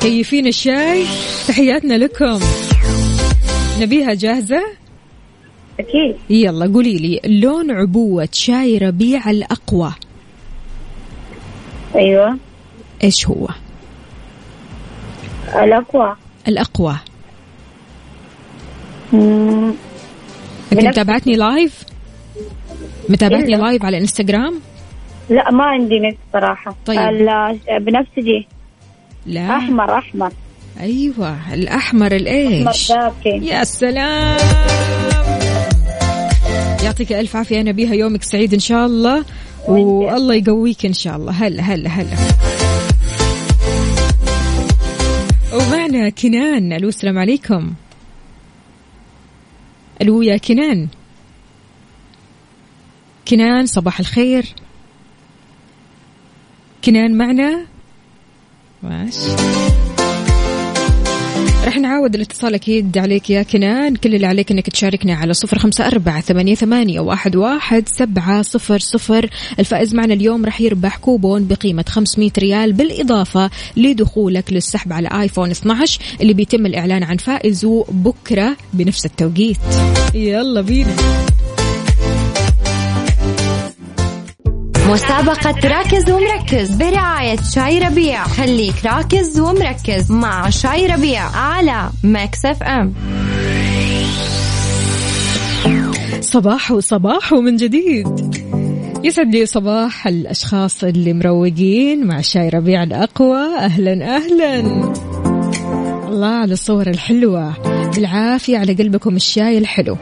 كيفين 0.00 0.46
الشاي؟ 0.46 1.04
تحياتنا 1.48 1.94
لكم. 1.94 2.38
نبيها 3.80 4.14
جاهزة؟ 4.14 4.62
أكيد. 5.80 6.16
يلا 6.30 6.66
قولي 6.74 6.96
لي 6.96 7.40
لون 7.40 7.70
عبوة 7.70 8.28
شاي 8.32 8.78
ربيع 8.78 9.30
الأقوى؟ 9.30 9.92
أيوه. 11.94 12.38
إيش 13.04 13.26
هو؟ 13.28 13.48
الأقوى. 16.48 16.96
مم، 19.12 19.74
أنت 20.72 20.84
متابعتني 20.84 21.36
live 21.36 21.84
متابعتني. 23.08 23.56
live 23.56 23.84
على 23.84 23.98
انستغرام 23.98 24.60
لا 25.30 25.50
ما 25.50 25.64
عندي 25.64 25.94
نت 25.98 26.18
صراحة. 26.32 26.76
طيب. 26.86 26.98
بنفسجي. 27.80 28.48
لا. 29.26 29.56
أحمر 29.56 29.98
أحمر. 29.98 30.32
أيوة 30.80 31.54
الأحمر 31.54 31.76
أحمر 31.76 32.12
الإيش 32.12 32.92
داكن 32.92 33.44
يا 33.44 33.64
سلام. 33.64 34.36
يعطيك 36.84 37.12
ألف 37.12 37.36
عافية 37.36 37.56
يا 37.56 37.62
نبيها 37.62 37.94
يومك 37.94 38.22
سعيد 38.22 38.54
إن 38.54 38.60
شاء 38.60 38.86
الله. 38.86 39.24
والله 39.68 40.34
يقويك 40.34 40.86
إن 40.86 40.92
شاء 40.92 41.16
الله. 41.16 41.32
هلا 41.32 41.62
هلا 41.62 41.88
هلا. 41.88 42.16
ومعنا 45.54 46.08
كنان. 46.08 46.72
ألو 46.72 46.88
السلام 46.88 47.18
عليكم. 47.18 47.72
ألو 50.02 50.22
يا 50.22 50.36
كنان. 50.36 50.88
كنان 53.28 53.66
صباح 53.66 54.00
الخير. 54.00 54.46
كنان 56.84 57.14
معنا. 57.18 57.66
ماشي 58.82 59.30
رح 61.66 61.76
نعاود 61.78 62.14
الاتصال 62.14 62.54
أكيد 62.54 62.98
عليك 62.98 63.30
يا 63.30 63.42
كنان. 63.42 63.96
كل 63.96 64.14
اللي 64.14 64.26
عليك 64.26 64.50
أنك 64.50 64.70
تشاركنا 64.70 65.14
على 65.14 65.34
صفر 65.34 65.58
خمسة 65.58 65.86
أربعة 65.86 66.20
ثمانية, 66.20 66.54
ثمانية 66.54 67.00
واحد, 67.00 67.36
واحد 67.36 67.88
سبعة 67.88 68.42
صفر 68.42 68.78
صفر. 68.78 69.30
الفائز 69.58 69.94
معنا 69.94 70.14
اليوم 70.14 70.44
رح 70.44 70.60
يربح 70.60 70.96
كوبون 70.96 71.46
بقيمة 71.46 71.84
500 71.88 72.30
ريال 72.38 72.72
بالإضافة 72.72 73.50
لدخولك 73.76 74.52
للسحب 74.52 74.92
على 74.92 75.08
آيفون 75.08 75.50
12 75.50 76.00
اللي 76.20 76.32
بيتم 76.32 76.66
الإعلان 76.66 77.02
عن 77.02 77.16
فائزه 77.16 77.84
بكرة 77.88 78.56
بنفس 78.72 79.06
التوقيت. 79.06 79.58
يلا 80.14 80.60
بينا. 80.60 80.96
مسابقة 84.88 85.68
راكز 85.68 86.10
ومركز 86.10 86.70
برعاية 86.70 87.36
شاي 87.54 87.78
ربيع. 87.78 88.24
خليك 88.24 88.74
راكز 88.84 89.40
ومركز 89.40 90.12
مع 90.12 90.50
شاي 90.50 90.86
ربيع 90.86 91.22
على 91.22 91.90
Mix 92.04 92.44
FM. 92.44 92.94
صباح 96.20 96.72
وصباح 96.72 97.32
ومن 97.32 97.56
جديد. 97.56 98.36
يسعد 99.04 99.34
لي 99.34 99.46
صباح 99.46 100.06
الأشخاص 100.06 100.84
اللي 100.84 101.12
مروقين 101.12 102.06
مع 102.06 102.20
شاي 102.20 102.48
ربيع 102.48 102.82
الأقوى. 102.82 103.56
أهلا 103.58 104.16
أهلا. 104.16 104.60
الله 106.08 106.26
على 106.26 106.52
الصور 106.52 106.86
الحلوة. 106.86 107.54
بالعافية 107.94 108.58
على 108.58 108.72
قلبكم 108.72 109.16
الشاي 109.16 109.58
الحلو. 109.58 109.96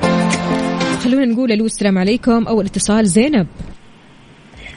خلونا 1.05 1.25
نقول 1.25 1.53
ألو 1.53 1.67
السلام 1.67 1.99
عليكم. 1.99 2.47
أول 2.47 2.65
اتصال 2.65 3.07
زينب. 3.07 3.47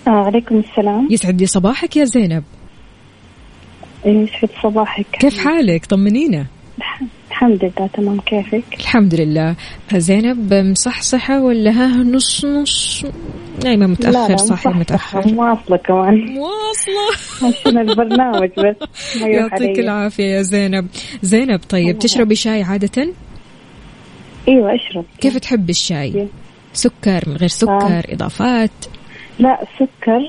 آه 0.07 0.25
عليكم. 0.25 0.59
السلام. 0.59 1.07
يسعد 1.11 1.39
لي 1.39 1.47
صباحك 1.47 1.97
يا 1.97 2.05
زينب. 2.05 2.43
يسعد 4.05 4.49
صباحك. 4.63 5.05
كيف 5.19 5.45
حالك؟ 5.45 5.85
طمنينا 5.85 6.45
الحمد 7.29 7.63
لله 7.65 7.87
تمام. 7.93 8.19
كيفك؟ 8.19 8.63
الحمد 8.79 9.15
لله. 9.15 9.55
زينب 9.93 10.53
مصحصحة 10.53 11.41
ولا 11.41 11.71
ها 11.71 11.87
نص 11.87 12.45
نص؟ 12.45 13.05
نايمة 13.63 13.87
متأخر 13.87 14.37
صاحي 14.37 14.69
متأخر. 14.69 15.33
مواصلة 15.33 15.77
كمان. 15.77 16.25
مواصلة. 16.25 17.07
عشان 17.43 17.77
البرنامج 17.77 18.49
بس. 18.57 18.87
يعطيك. 19.21 19.79
العافية 19.79 20.23
يا 20.23 20.41
زينب. 20.41 20.87
زينب 21.21 21.59
طيب 21.69 21.99
تشربي 21.99 22.35
شاي 22.35 22.63
عادة؟ 22.63 23.13
إيوه 24.47 24.75
أشرب. 24.75 25.05
كيف 25.21 25.37
تحبي 25.37 25.71
الشاي؟ 25.71 26.27
سكر 26.73 27.23
من 27.27 27.35
غير 27.35 27.49
سكر 27.49 28.13
إضافات؟ 28.13 28.71
لا 29.39 29.65
سكر. 29.79 30.21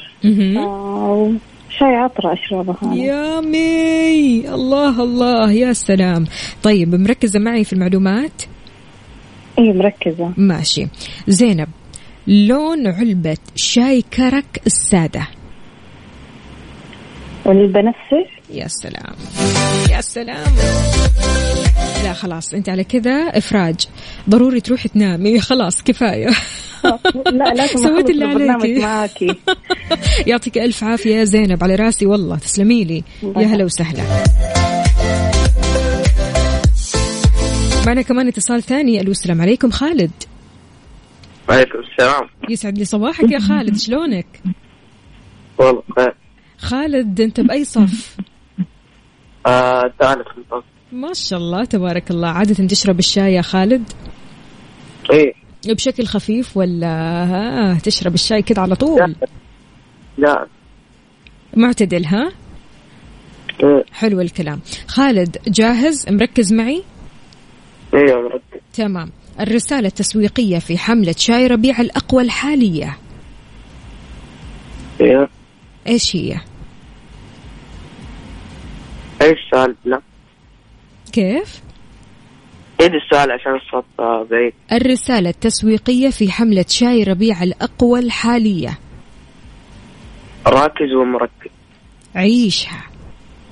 آه 0.59 1.33
شاي 1.71 1.89
عطرة 1.89 2.33
اشربها 2.33 2.77
أنا. 2.83 2.95
يا 2.95 3.41
مي. 3.41 4.49
الله 4.55 5.03
الله. 5.03 5.53
يا 5.53 5.73
سلام. 5.73 6.25
طيب 6.63 6.95
مركزة 6.95 7.39
معي 7.41 7.65
في 7.65 7.73
المعلومات؟ 7.73 8.43
اي 9.59 9.73
مركزة. 9.73 10.33
ماشي. 10.37 10.87
زينب 11.29 11.69
لون 12.27 12.87
علبة 12.87 13.39
شاي 13.57 14.03
كرك 14.03 14.63
السادة؟ 14.67 15.29
والبنفسج 17.45 18.29
يا 18.51 18.69
سلام. 18.69 19.15
يا 19.91 20.01
سلام. 20.01 20.53
لا 22.05 22.13
خلاص 22.13 22.55
انت 22.55 22.69
على 22.69 22.85
كذا 22.85 23.13
إفراج. 23.13 23.89
ضروري 24.31 24.61
تروحي 24.61 24.89
تنامي. 24.89 25.41
خلاص 25.49 25.83
كفاية. 25.83 26.31
لا 27.27 27.55
لازم 27.55 27.77
سويت 27.77 28.11
اللي 28.11 28.25
عليكي. 28.25 29.35
يعطيك 30.31 30.59
ألف 30.59 30.85
عافية 30.85 31.17
يا 31.17 31.25
زينب 31.25 31.65
على 31.65 31.75
راسي 31.75 32.07
والله. 32.07 32.37
تسلمي 32.37 32.85
لي. 32.85 33.05
يا 33.23 33.47
هلا 33.47 33.65
وسهلا. 33.65 34.03
معنا 37.87 38.03
كمان 38.03 38.29
اتصال 38.29 38.63
ثاني. 38.63 39.01
ألو 39.01 39.11
السلام 39.11 39.41
عليكم. 39.41 39.71
خالد. 39.71 40.11
وعليكم 41.49 41.79
السلام. 41.79 42.29
يسعد 42.49 42.79
لي 42.79 42.85
صباحك 42.85 43.33
يا 43.33 43.39
خالد. 43.39 43.77
شلونك؟ 43.77 44.27
والله 45.59 46.13
خالد 46.59 47.21
انت 47.21 47.41
بأي 47.41 47.65
صف؟ 47.65 48.17
آه 49.47 49.93
ثالث 50.01 50.27
متوسط 50.39 50.65
ما 50.93 51.13
شاء 51.13 51.39
الله 51.39 51.65
تبارك 51.65 52.11
الله. 52.11 52.29
عادة 52.29 52.67
تشرب 52.67 52.99
الشاي 52.99 53.35
يا 53.35 53.43
خالد؟ 53.43 53.93
إيه. 55.11 55.33
بشكل 55.67 56.07
خفيف 56.07 56.57
ولا 56.57 56.89
ها؟ 57.25 57.79
تشرب 57.79 58.15
الشاي 58.15 58.43
كده 58.43 58.63
على 58.63 58.75
طول؟ 58.75 59.17
لا. 60.19 60.47
معتدل 61.57 62.05
ها؟ 62.05 62.33
إيه. 63.63 63.85
حلو 63.93 64.21
الكلام. 64.21 64.61
خالد 64.89 65.37
جاهز؟ 65.47 66.09
مركز 66.11 66.53
معي؟ 66.53 66.83
أيوه 67.95 68.23
مركز 68.23 68.61
تمام. 68.73 69.11
الرسالة 69.41 69.89
التسويقية 69.89 70.59
في 70.59 70.79
حملة 70.79 71.15
شاي 71.19 71.47
ربيع 71.47 71.81
الأقوى 71.81 72.23
الحالية. 72.23 72.99
أيوه 75.01 75.29
إيش 75.87 76.17
هي؟ 76.17 76.41
إيش 79.23 79.39
لا 79.85 80.01
كيف؟ 81.09 81.63
عيد 82.81 82.93
السؤال 82.95 83.31
عشان 83.31 83.55
الصوت 83.55 83.85
آه، 84.01 84.27
بعيد. 84.31 84.53
الرسالة 84.73 85.31
التسويقية 85.31 86.11
في 86.11 86.31
حملة 86.33 86.65
شاي 86.69 87.03
ربيع 87.03 87.43
الأقوى 87.43 88.01
الحالية. 88.01 88.79
راكز 90.47 90.93
ومركز. 91.01 91.51
عيشها. 92.15 92.85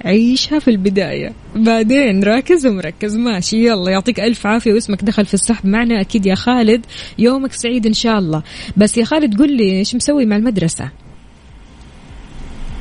عيشها 0.04 0.58
في 0.58 0.68
البداية. 0.68 1.32
بعدين 1.56 2.24
راكز 2.24 2.66
ومركز. 2.66 3.16
ماشي 3.16 3.66
يلا 3.66 3.90
يعطيك 3.90 4.20
ألف 4.20 4.46
عافية 4.46 4.72
واسمك 4.72 5.04
دخل 5.04 5.24
في 5.26 5.34
السحب. 5.34 5.66
معنا 5.66 6.00
أكيد 6.00 6.26
يا 6.26 6.34
خالد. 6.34 6.86
يومك 7.18 7.52
سعيد 7.52 7.86
إن 7.86 7.92
شاء 7.92 8.18
الله. 8.18 8.42
بس 8.76 8.98
يا 8.98 9.04
خالد 9.04 9.38
قل 9.38 9.56
لي 9.56 9.78
إيش 9.78 9.94
مسوي 9.94 10.26
مع 10.26 10.36
المدرسة؟ 10.36 10.90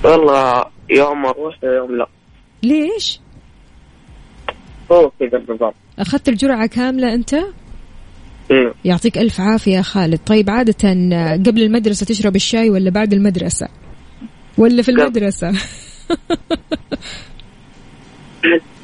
والله 0.04 0.66
يوم 0.90 1.26
أروح 1.26 1.56
ويوم 1.64 1.96
لا. 1.98 2.08
ليش؟ 2.64 3.20
هو 4.92 5.12
كذا 5.20 5.38
النظام 5.38 5.72
أخذت 6.00 6.30
الجرعة 6.30 6.68
كاملة 6.68 7.14
أنت؟ 7.14 7.34
أيوه 8.52 8.74
يعطيك 8.86 9.18
ألف 9.18 9.42
عافية 9.42 9.76
يا 9.78 9.82
خالد. 9.82 10.20
طيب 10.26 10.50
عادة 10.50 10.90
قبل 11.46 11.64
المدرسة 11.64 12.06
تشرب 12.06 12.36
الشاي 12.36 12.70
ولا 12.70 12.90
بعد 12.90 13.14
المدرسة؟ 13.14 13.68
ولا 14.58 14.82
في 14.82 14.92
قبل. 14.92 15.02
المدرسة؟ 15.02 15.52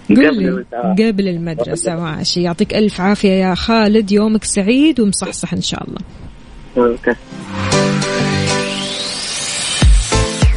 قبل 0.09 0.27
قل 0.27 0.37
لي 0.37 0.49
المدرسة. 0.49 1.07
قبل 1.07 1.27
المدرسة 1.27 1.95
ماشي. 1.95 2.41
يعطيك 2.41 2.73
ألف 2.73 3.01
عافية 3.01 3.29
يا 3.29 3.55
خالد. 3.55 4.11
يومك 4.11 4.43
سعيد 4.43 4.99
ومصحصح 4.99 5.53
إن 5.53 5.61
شاء 5.61 5.83
الله. 5.87 5.99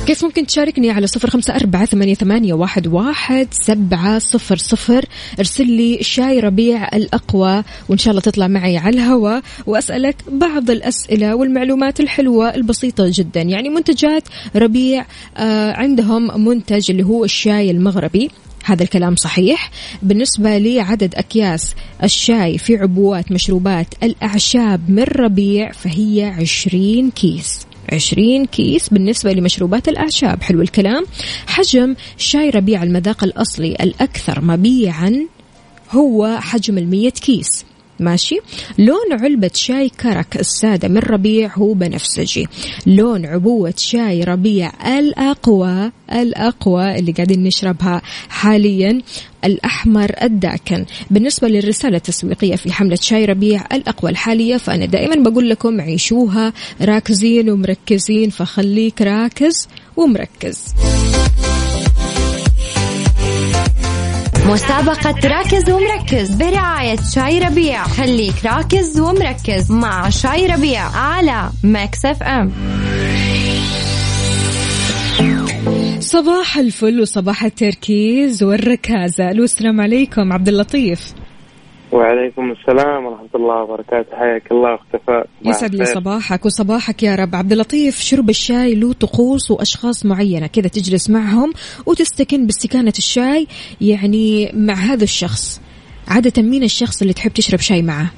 كيف 0.06 0.24
ممكن 0.24 0.46
تشاركني 0.46 0.90
على 0.90 1.06
صفر 1.06 1.30
خمسة 1.30 1.56
أربعة 1.56 1.84
ثمانية, 1.84 2.14
ثمانية 2.14 2.54
واحد, 2.54 2.86
واحد 2.86 3.48
سبعة 3.50 4.18
صفر 4.18 4.56
صفر؟ 4.56 5.04
ارسل 5.38 5.66
لي 5.66 5.98
شاي 6.02 6.40
ربيع 6.40 6.88
الأقوى 6.88 7.62
وإن 7.88 7.98
شاء 7.98 8.10
الله 8.10 8.20
تطلع 8.20 8.48
معي 8.48 8.76
على 8.78 8.96
الهواء 8.96 9.42
وأسألك 9.66 10.16
بعض 10.28 10.70
الأسئلة 10.70 11.34
والمعلومات 11.34 12.00
الحلوة 12.00 12.54
البسيطة 12.54 13.04
جدا. 13.08 13.42
يعني 13.42 13.68
منتجات 13.68 14.22
ربيع 14.56 15.06
آه 15.36 15.72
عندهم 15.72 16.44
منتج 16.44 16.90
اللي 16.90 17.02
هو 17.02 17.24
الشاي 17.24 17.70
المغربي. 17.70 18.30
هذا 18.64 18.82
الكلام 18.82 19.16
صحيح. 19.16 19.70
بالنسبة 20.02 20.58
لعدد 20.58 21.14
أكياس 21.14 21.74
الشاي 22.02 22.58
في 22.58 22.76
عبوات 22.76 23.32
مشروبات 23.32 23.86
الأعشاب 24.02 24.90
من 24.90 25.02
ربيع 25.02 25.72
فهي 25.72 26.24
عشرين 26.24 27.10
كيس. 27.10 27.66
20 27.92 28.46
كيس 28.46 28.88
بالنسبة 28.88 29.32
لمشروبات 29.32 29.88
الأعشاب. 29.88 30.42
حلو 30.42 30.62
الكلام. 30.62 31.04
حجم 31.46 31.94
شاي 32.18 32.50
ربيع 32.50 32.82
المذاق 32.82 33.24
الأصلي 33.24 33.76
الأكثر 33.80 34.40
مبيعا 34.40 35.26
هو 35.90 36.38
حجم 36.40 36.78
المية 36.78 37.10
كيس. 37.10 37.64
ماشي. 38.00 38.40
لون 38.78 39.20
علبة 39.20 39.50
شاي 39.54 39.88
كرك 39.88 40.36
السادة 40.36 40.88
من 40.88 40.98
ربيع 40.98 41.50
هو 41.56 41.74
بنفسجي. 41.74 42.46
لون 42.86 43.26
عبوة 43.26 43.74
شاي 43.76 44.24
ربيع 44.24 44.72
الأقوى 44.98 45.92
الأقوى 46.12 46.98
اللي 46.98 47.12
قاعدين 47.12 47.42
نشربها 47.42 48.02
حاليا 48.28 49.02
الأحمر 49.44 50.10
الداكن. 50.22 50.84
بالنسبة 51.10 51.48
للرسالة 51.48 51.96
التسويقية 51.96 52.56
في 52.56 52.72
حملة 52.72 52.98
شاي 53.00 53.24
ربيع 53.24 53.66
الأقوى 53.72 54.10
الحالية 54.10 54.56
فأنا 54.56 54.86
دائما 54.86 55.30
بقول 55.30 55.50
لكم 55.50 55.80
عيشوها 55.80 56.52
راكزين 56.80 57.50
ومركزين 57.50 58.30
فخليك 58.30 59.02
راكز 59.02 59.68
ومركز. 59.96 60.74
مسابقة 64.46 65.28
راكز 65.28 65.70
ومركز 65.70 66.30
برعاية 66.30 66.96
شاي 67.14 67.38
ربيع. 67.38 67.84
خليك 67.84 68.34
راكز 68.44 69.00
ومركز 69.00 69.72
مع 69.72 70.08
شاي 70.08 70.46
ربيع 70.46 70.82
على 70.82 71.50
Mix 71.64 72.04
FM. 72.04 72.52
صباح 76.00 76.58
الفل 76.58 77.00
وصباح 77.00 77.44
التركيز 77.44 78.42
والركازة. 78.42 79.30
السلام 79.30 79.80
عليكم 79.80 80.32
عبد 80.32 80.48
اللطيف. 80.48 81.14
وعليكم 81.94 82.52
السلام 82.52 83.06
ورحمة 83.06 83.28
الله 83.34 83.62
وبركاته. 83.62 84.16
حياك 84.16 84.52
الله 84.52 84.72
أخت 84.72 85.08
وفاء 85.08 85.26
يسعد 85.44 85.74
لي 85.74 85.84
صباحك 85.84 86.44
وصباحك 86.46 87.02
يا 87.02 87.14
رب. 87.14 87.34
عبد 87.34 87.52
اللطيف 87.52 88.00
شرب 88.00 88.30
الشاي 88.30 88.74
له 88.74 88.92
طقوس 88.92 89.50
وأشخاص 89.50 90.06
معينة 90.06 90.46
كذا 90.46 90.68
تجلس 90.68 91.10
معهم 91.10 91.52
وتستكن 91.86 92.46
باستكانة 92.46 92.92
الشاي 92.98 93.46
يعني 93.80 94.50
مع 94.54 94.74
هذا 94.74 95.04
الشخص. 95.04 95.60
عادة 96.08 96.42
مين 96.42 96.62
الشخص 96.62 97.02
اللي 97.02 97.14
تحب 97.14 97.30
تشرب 97.30 97.58
شاي 97.58 97.82
معه؟ 97.82 98.10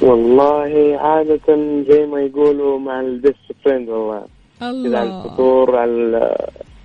والله 0.00 0.98
عادة 1.00 1.48
زي 1.88 2.06
ما 2.06 2.20
يقولوا 2.20 2.78
مع 2.78 3.00
ال 3.00 3.07
best 3.07 3.36
friend 3.64 3.88
والله. 3.88 4.22
كذا 4.60 4.68
على 4.68 4.76
الله 4.86 5.24
الفطور 5.24 5.76
على 5.76 5.90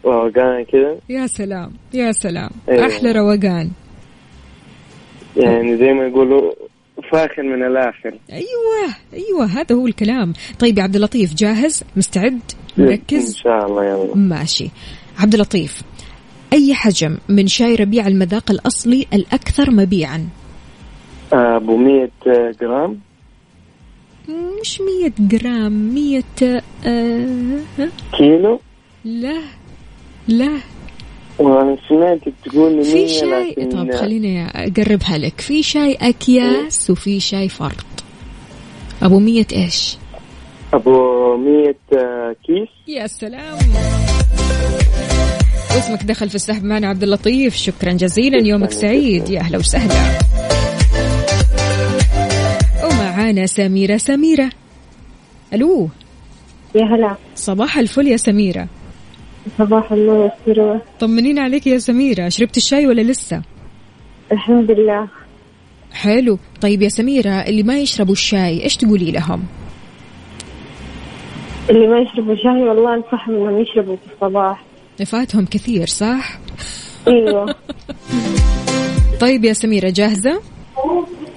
الروقان 0.06 0.66
كذا. 0.72 0.98
يا 1.10 1.28
سلام 1.28 1.72
يا 1.94 2.12
سلام. 2.12 2.50
أيوة. 2.70 2.88
أحلى 2.88 3.12
روقان. 3.12 3.70
يعني 5.38 5.78
زي 5.78 5.94
ما 5.94 6.08
يقولوا 6.08 6.52
فاخر 7.12 7.44
من 7.44 7.64
الآخر. 7.64 8.18
أيوه 8.32 8.96
أيوه 9.14 9.46
هذا 9.46 9.76
هو 9.76 9.88
الكلام. 9.88 10.34
طيب 10.60 10.78
يا 10.78 10.84
عبد 10.84 10.96
اللطيف 10.96 11.34
جاهز؟ 11.34 11.84
مستعد؟ 11.96 12.40
مركز؟ 12.78 13.36
شاء 13.36 13.66
الله 13.66 13.86
يلا. 13.86 14.16
ماشي. 14.16 14.70
عبد 15.20 15.34
اللطيف 15.34 15.82
أي 16.54 16.74
حجم 16.74 17.18
من 17.30 17.48
شاي 17.48 17.76
ربيع 17.76 18.08
المذاق 18.08 18.52
الأصلي 18.52 19.06
الأكثر 19.14 19.72
مبيعا؟ 19.72 20.28
أبو 21.34 21.78
100 21.78 22.10
جرام. 22.62 23.00
مش 24.62 24.82
مية 24.82 25.14
جرام 25.20 25.94
مية 25.94 26.24
آه 26.86 27.60
ها؟ 27.80 27.90
كيلو. 28.18 28.60
لا 29.06 29.42
لا. 30.28 30.58
وأنا 31.40 31.78
سمعتك 31.90 32.34
تقول 32.46 32.76
لي 32.76 32.84
في 32.84 32.94
100 32.94 33.08
شاي 33.08 33.52
لكن 33.52 33.70
طب 33.70 33.92
خليني 33.92 34.48
أقربها 34.48 35.18
لك. 35.18 35.42
في 35.42 35.64
شاي 35.64 35.98
أكياس 36.02 36.90
وفي 36.90 37.20
شاي 37.20 37.50
فرط. 37.50 37.86
أبو 39.04 39.20
مية 39.20 39.48
إيش؟ 39.54 39.98
أبو 40.74 40.92
100 41.38 41.76
كيس. 42.46 42.70
يا 42.88 43.08
سلام. 43.08 43.58
اسمك 45.70 46.04
دخل 46.04 46.30
في 46.30 46.36
السحب 46.36 46.64
معنا 46.64 46.88
عبد 46.88 47.04
اللطيف. 47.04 47.56
شكرا 47.56 47.92
جزيلا. 47.94 48.48
يومك 48.48 48.72
سعيد. 48.72 49.30
يا 49.30 49.40
أهلا 49.40 49.58
وسهلا. 49.58 50.20
ومعانا 52.84 53.46
سميرة. 53.46 53.98
سميرة. 53.98 54.50
ألو. 55.54 55.90
يا 56.76 56.84
هلا. 56.84 57.16
صباح 57.36 57.78
الفل 57.78 58.08
يا 58.08 58.18
سميرة. 58.18 58.68
صباح 59.58 59.92
النور 59.92 60.32
والسرور 60.48 60.80
طمنين 61.00 61.40
عليك 61.40 61.68
يا 61.68 61.78
سميرة. 61.78 62.30
شربت 62.30 62.58
الشاي 62.58 62.88
ولا 62.88 63.02
لسه؟ 63.02 63.42
الحمد 64.32 64.72
لله. 64.72 65.08
حلو. 65.94 66.40
طيب 66.62 66.82
يا 66.82 66.90
سميرة 66.90 67.30
اللي 67.30 67.64
ما 67.64 67.80
يشربوا 67.80 68.14
الشاي 68.14 68.64
إيش 68.64 68.78
تقولي 68.78 69.12
لهم؟ 69.12 69.44
اللي 71.70 71.88
ما 71.88 72.00
يشربوا 72.00 72.36
شاي 72.36 72.64
والله 72.64 72.96
انصحهم 72.96 73.36
إنهم 73.36 73.62
يشربوا 73.62 73.96
في 73.96 74.14
الصباح. 74.14 74.64
فاتهم 75.06 75.46
كثير 75.46 75.88
صح؟ 75.88 76.40
أيوه. 77.08 77.56
طيب 79.22 79.46
يا 79.46 79.54
سميرة 79.54 79.90
جاهزة؟ 79.90 80.42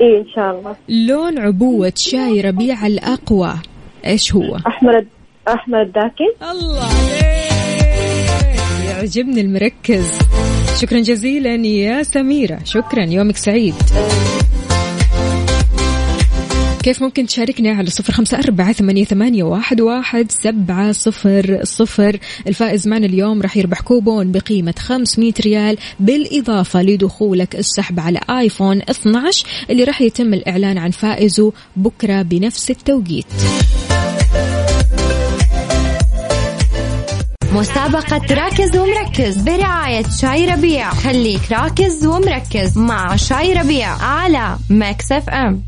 إيه 0.00 0.18
إن 0.20 0.26
شاء 0.34 0.50
الله. 0.50 0.76
لون 0.88 1.38
عبوة 1.38 1.92
شاي 1.96 2.40
ربيع 2.40 2.86
الأقوى 2.86 3.54
إيش 4.06 4.34
هو؟ 4.34 4.56
أحمر 4.66 5.04
أحمر 5.48 5.82
الداكن. 5.82 6.30
الله 6.42 6.84
عليك. 6.84 7.69
يعجبني 9.00 9.40
المركز. 9.40 10.18
شكرا 10.80 11.00
جزيلا 11.00 11.54
يا 11.66 12.02
سميرة. 12.02 12.58
شكرا. 12.64 13.04
يومك 13.04 13.36
سعيد. 13.36 13.74
كيف 16.82 17.02
ممكن 17.02 17.26
تشاركنا 17.26 17.70
على 17.70 17.90
صفر 17.90 18.12
خمسة 18.12 18.38
أربعة 18.38 18.72
ثمانية, 18.72 19.04
ثمانية 19.04 19.42
واحد, 19.42 19.80
واحد 19.80 20.32
سبعة 20.32 20.92
صفر 20.92 21.60
صفر؟ 21.62 22.18
الفائز 22.46 22.88
معنا 22.88 23.06
اليوم 23.06 23.42
راح 23.42 23.56
يربح 23.56 23.80
كوبون 23.80 24.32
بقيمة 24.32 24.74
500 24.78 25.32
ريال 25.40 25.78
بالإضافة 26.00 26.82
لدخولك 26.82 27.56
السحب 27.56 28.00
على 28.00 28.20
آيفون 28.30 28.82
12 28.82 29.46
اللي 29.70 29.84
راح 29.84 30.00
يتم 30.02 30.34
الإعلان 30.34 30.78
عن 30.78 30.90
فائزه 30.90 31.52
بكرة 31.76 32.22
بنفس 32.22 32.70
التوقيت. 32.70 33.26
مسابقة 37.52 38.34
راكز 38.34 38.76
ومركز 38.76 39.36
برعاية 39.36 40.04
شاي 40.20 40.46
ربيع. 40.46 40.90
خليك 40.90 41.52
راكز 41.52 42.06
ومركز 42.06 42.78
مع 42.78 43.16
شاي 43.16 43.52
ربيع 43.52 43.88
على 43.88 44.56
Mix 44.70 45.12
FM. 45.12 45.62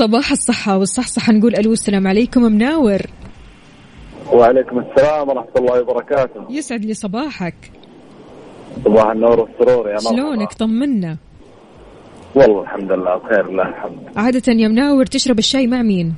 وصباح 0.00 0.30
الصحة 0.30 0.78
والصحصحة. 0.78 1.32
نقول 1.32 1.56
ألو 1.56 1.72
السلام 1.72 2.06
عليكم 2.06 2.42
مناور. 2.42 3.00
وعليكم 4.32 4.78
السلام 4.78 5.28
ورحمة 5.28 5.52
الله 5.56 5.80
وبركاته. 5.80 6.44
يسعد 6.50 6.84
لي 6.84 6.94
صباحك. 6.94 7.54
صباح 8.84 9.10
النور 9.10 9.40
والسرور 9.40 9.88
يا 9.88 9.94
مرحبا. 9.94 10.16
شلونك؟ 10.16 10.52
طمنا. 10.52 11.16
والله 12.34 12.62
الحمد 12.62 12.92
لله 12.92 13.16
بخير 13.16 13.50
لله 13.50 13.68
الحمد 13.68 13.98
عادة 14.16 14.52
يا 14.52 14.68
مناور 14.68 15.06
تشرب 15.06 15.38
الشاي 15.38 15.66
مع 15.66 15.82
مين؟ 15.82 16.14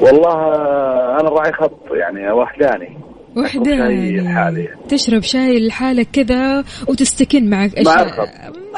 والله 0.00 0.30
آه، 0.30 1.20
أنا 1.20 1.28
راعي 1.28 1.52
خط 1.52 1.80
يعني 1.92 2.32
وحداني 2.32 2.98
وحداني 3.36 4.20
لحالي. 4.20 4.68
تشرب 4.88 5.22
شاي 5.22 5.66
لحالك 5.66 6.08
كذا 6.12 6.64
وتستكن 6.88 7.50
معك 7.50 7.70
مع 7.74 7.80
أشياء 7.80 8.06
الخط 8.06 8.28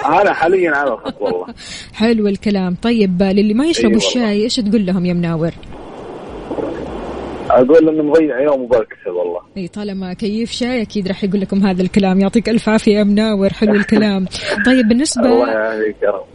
أنا 0.06 0.32
حاليا 0.32 0.70
على 0.70 0.92
الخط 0.92 1.22
والله. 1.22 1.46
حلو 2.00 2.28
الكلام. 2.28 2.74
طيب 2.74 3.22
للي 3.22 3.54
ما 3.54 3.66
يشربوا 3.66 3.88
والله. 3.88 4.06
الشاي 4.08 4.42
إيش 4.42 4.56
تقول 4.56 4.86
لهم 4.86 5.06
يا 5.06 5.12
مناور؟ 5.12 5.50
أقول 7.50 7.88
إنه 7.88 8.02
مضيع 8.02 8.40
يوم 8.40 8.62
وبكسل 8.62 9.10
والله. 9.10 9.40
إي 9.56 9.68
طالما 9.68 10.12
كيف 10.12 10.52
شاي 10.52 10.82
أكيد 10.82 11.08
راح 11.08 11.24
يقول 11.24 11.40
لكم 11.40 11.66
هذا 11.66 11.82
الكلام. 11.82 12.20
يعطيك 12.20 12.48
ألف 12.48 12.68
عافية 12.68 12.98
يا 12.98 13.04
مناور. 13.04 13.52
حلو 13.52 13.74
الكلام. 13.74 14.26
طيب 14.66 14.88
بالنسبة 14.88 15.28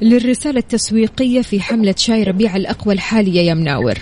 للرسالة 0.02 0.60
التسويقية 0.60 1.42
في 1.42 1.62
حملة 1.62 1.96
شاي 1.98 2.24
ربيع 2.24 2.56
الأقوى 2.56 2.94
الحالية 2.94 3.42
يا 3.42 3.54
مناور. 3.54 3.94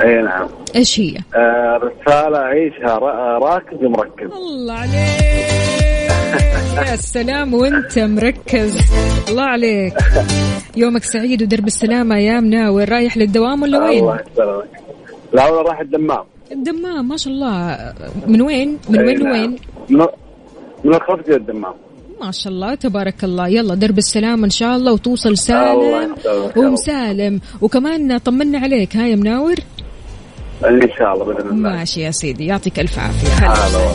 أي 0.00 0.22
نعم. 0.22 0.48
إيش 0.76 1.00
هي؟ 1.00 1.16
آه، 1.34 1.80
رسالة 1.82 2.38
عيشها 2.38 2.98
را- 2.98 3.38
راكز 3.38 3.84
ومركز. 3.84 4.30
الله 4.32 4.74
عليك. 4.74 5.46
يا 6.90 6.96
سلام 6.96 7.54
وأنت 7.54 7.98
مركز. 7.98 8.78
الله 9.28 9.42
عليك. 9.42 9.94
يومك 10.76 11.04
سعيد 11.04 11.42
ودرب 11.42 11.66
السلامة 11.66 12.18
يا 12.18 12.40
مناور. 12.40 12.88
رايح 12.88 13.16
للدوام 13.16 13.62
ولا 13.62 13.78
وين؟ 13.84 13.98
الله 13.98 14.14
يسلمك. 14.32 14.64
لا 15.32 15.44
والله 15.44 15.62
راح 15.62 15.80
الدمام. 15.80 16.24
الدمام 16.52 17.08
ما 17.08 17.16
شاء 17.16 17.32
الله. 17.32 17.78
من 18.26 18.40
وين؟ 18.42 18.78
من 18.88 18.98
وين 19.06 19.22
نعم. 19.22 19.28
لوين؟ 19.36 19.56
من 19.90 20.06
من 20.84 20.94
الخط 20.94 21.28
إلى 21.28 21.36
الدمام. 21.36 21.74
ما 22.20 22.30
شاء 22.30 22.52
الله 22.52 22.74
تبارك 22.74 23.24
الله. 23.24 23.48
يلا 23.48 23.74
درب 23.74 23.98
السلامة 23.98 24.44
إن 24.44 24.50
شاء 24.50 24.76
الله 24.76 24.92
وتوصل 24.92 25.38
سالم. 25.38 26.14
ومسالم. 26.56 27.40
وكمان 27.60 28.18
طمنا 28.18 28.58
عليك. 28.58 28.96
ها 28.96 29.06
يا 29.06 29.16
مناور؟ 29.16 29.54
إن 30.64 30.88
شاء 30.98 31.14
الله 31.14 31.24
بإذن 31.24 31.48
الله. 31.48 31.70
ماشي 31.70 32.00
يا 32.00 32.10
سيدي 32.10 32.46
يعطيك 32.46 32.78
ألف 32.80 32.98
هلا 32.98 33.78
والله. 33.78 33.94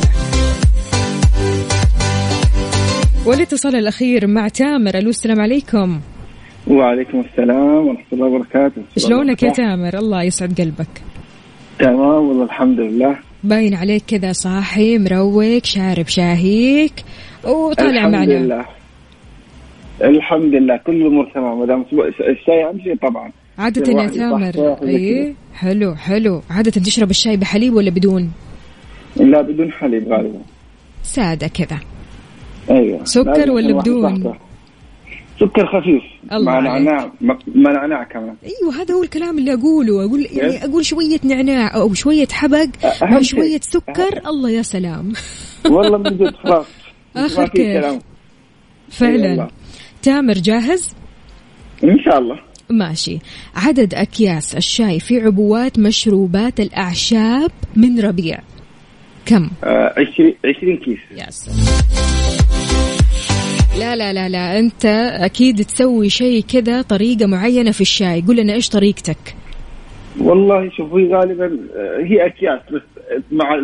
والاتصال 3.26 3.76
الأخير 3.76 4.28
مع 4.28 4.47
تامر 4.47 4.97
ألو 4.97 5.10
السلام 5.10 5.41
عليكم. 5.41 6.00
وعليكم 6.67 7.19
السلام 7.19 7.88
ورحمة 7.88 8.06
الله 8.13 8.26
وبركاته. 8.26 8.82
شلونك 8.97 9.43
يا 9.43 9.50
تامر؟ 9.50 9.97
الله 9.97 10.24
يسعد 10.24 10.62
قلبك. 10.62 11.02
تمام 11.80 12.28
والله 12.28 12.43
الحمد 12.43 12.80
لله. 12.80 13.17
باين 13.43 13.74
عليك 13.76 14.04
كذا 14.08 14.32
صاحي 14.32 14.97
مروق 14.97 15.63
شارب 15.63 16.08
شاهيك 16.08 16.93
وطالع 17.43 17.89
الحمد 17.89 18.13
معنا. 18.13 18.34
لله. 18.34 18.65
الحمد 20.02 20.54
لله 20.54 20.78
كل 20.78 21.02
الأمور 21.02 21.32
تمام. 21.36 21.60
ما 21.60 21.65
دام 21.65 21.86
الشاي 22.30 22.69
امشي 22.69 22.95
طبعا. 22.95 23.32
عادة 23.57 23.91
يا 23.91 24.31
وزي 24.31 24.97
اي 24.97 25.35
حلو 25.53 25.95
حلو. 25.95 26.41
عادة 26.49 26.71
تشرب 26.71 27.09
الشاي 27.09 27.37
بحليب 27.37 27.73
ولا 27.73 27.89
بدون؟ 27.89 28.31
لا 29.15 29.41
بدون 29.41 29.71
حليب 29.71 30.07
غالبا. 30.07 30.41
سادة 31.03 31.47
كذا. 31.47 31.79
أيوه. 32.69 33.03
سكر 33.03 33.51
ولا 33.51 33.79
بدون؟ 33.79 34.33
سكر 35.39 35.65
خفيف. 35.67 36.03
الله 36.33 36.51
مع. 36.51 36.59
نعناع 36.59 37.11
مع 37.21 37.37
نعناع 37.71 38.03
كمان. 38.03 38.35
أيوه 38.43 38.81
هذا 38.81 38.93
هو 38.95 39.03
الكلام 39.03 39.37
اللي 39.37 39.53
أقوله. 39.53 40.05
أقول 40.05 40.27
يعني؟ 40.31 40.65
أقول 40.65 40.85
شوية 40.85 41.19
نعناع 41.23 41.75
أو 41.75 41.93
شوية 41.93 42.27
حبق 42.31 42.67
شيء. 43.01 43.21
شوية 43.21 43.59
سكر. 43.61 44.21
الله 44.27 44.49
يا 44.49 44.61
سلام. 44.61 45.13
والله 45.71 45.97
من 45.97 46.17
جد 46.17 46.35
خلاص. 46.35 46.65
في 47.13 47.47
كيف. 47.47 47.81
كلام. 47.81 47.99
فعلا. 48.89 49.47
تامر 50.01 50.33
جاهز؟ 50.33 50.95
إن 51.83 51.99
شاء 52.05 52.19
الله. 52.19 52.50
ماشي. 52.71 53.19
عدد 53.55 53.93
أكياس 53.93 54.55
الشاي 54.55 54.99
في 54.99 55.21
عبوات 55.21 55.79
مشروبات 55.79 56.60
الأعشاب 56.60 57.51
من 57.75 57.99
ربيع. 57.99 58.39
كم؟ 59.25 59.49
آه 59.63 59.93
20 59.97 60.34
20 60.45 60.77
كيس. 60.77 60.99
سلام 61.29 61.57
لا 63.79 63.95
لا 63.95 64.13
لا 64.13 64.29
لا 64.29 64.60
أنت 64.60 64.86
أكيد 65.19 65.65
تسوي 65.65 66.10
شيء 66.10 66.43
كذا 66.43 66.81
طريقة 66.81 67.25
معينة 67.25 67.71
في 67.71 67.81
الشاي. 67.81 68.23
قول 68.27 68.38
لنا 68.38 68.53
إيش 68.53 68.69
طريقتك؟ 68.69 69.36
والله 70.19 70.69
شوف 70.69 70.93
هي 70.93 71.13
غالبا 71.13 71.57
آه، 71.75 71.97
هي 72.03 72.25
أكياس 72.25 72.60
بس 72.71 72.81
مع 73.31 73.55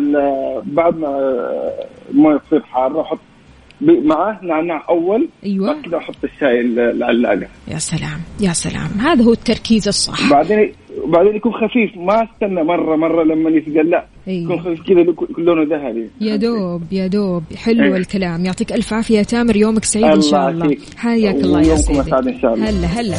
بعد 0.64 0.98
ما 0.98 1.40
المويه 2.10 2.36
تصير 2.36 2.62
حاره 2.62 3.00
أحط 3.00 3.18
معاه 3.80 4.38
نعناع 4.42 4.84
أول. 4.88 5.28
أيوة. 5.44 5.72
بعد 5.72 5.82
كذا 5.84 5.96
أحط 5.98 6.24
الشاي 6.24 6.60
ال- 6.60 6.80
العلاقة. 6.80 7.48
يا 7.68 7.78
سلام 7.78 8.20
يا 8.40 8.52
سلام. 8.52 8.90
هذا 9.00 9.24
هو 9.24 9.32
التركيز 9.32 9.88
الصح. 9.88 10.30
بعدين 10.30 10.72
بعدين 11.06 11.36
يكون 11.36 11.52
خفيف. 11.52 11.96
ما 11.96 12.22
استنى 12.24 12.64
مرة 12.64 12.96
مرة 12.96 13.24
لما 13.24 13.50
يثقل 13.50 13.90
لا 13.90 14.04
يكون 14.26 14.52
أيوة. 14.52 14.62
خفيف 14.62 14.82
كذا 14.86 15.00
لو- 15.02 15.28
لونه 15.38 15.76
ذهبي. 15.76 16.10
يا 16.20 16.36
دوب 16.36 16.82
يا 16.92 17.06
دوب. 17.06 17.42
حلو 17.56 17.84
إيه. 17.84 17.96
الكلام. 17.96 18.44
يعطيك 18.44 18.72
ألف 18.72 18.92
عافية 18.92 19.18
يا 19.18 19.22
تامر. 19.22 19.56
يومك 19.56 19.84
سعيد 19.84 20.04
إن 20.04 20.20
شاء 20.22 20.48
الله. 20.48 20.76
حياك 20.96 21.34
الله 21.34 21.60
يا 21.60 21.76
سيدي. 21.76 22.00
هلا 22.44 22.86
هلا. 22.86 23.18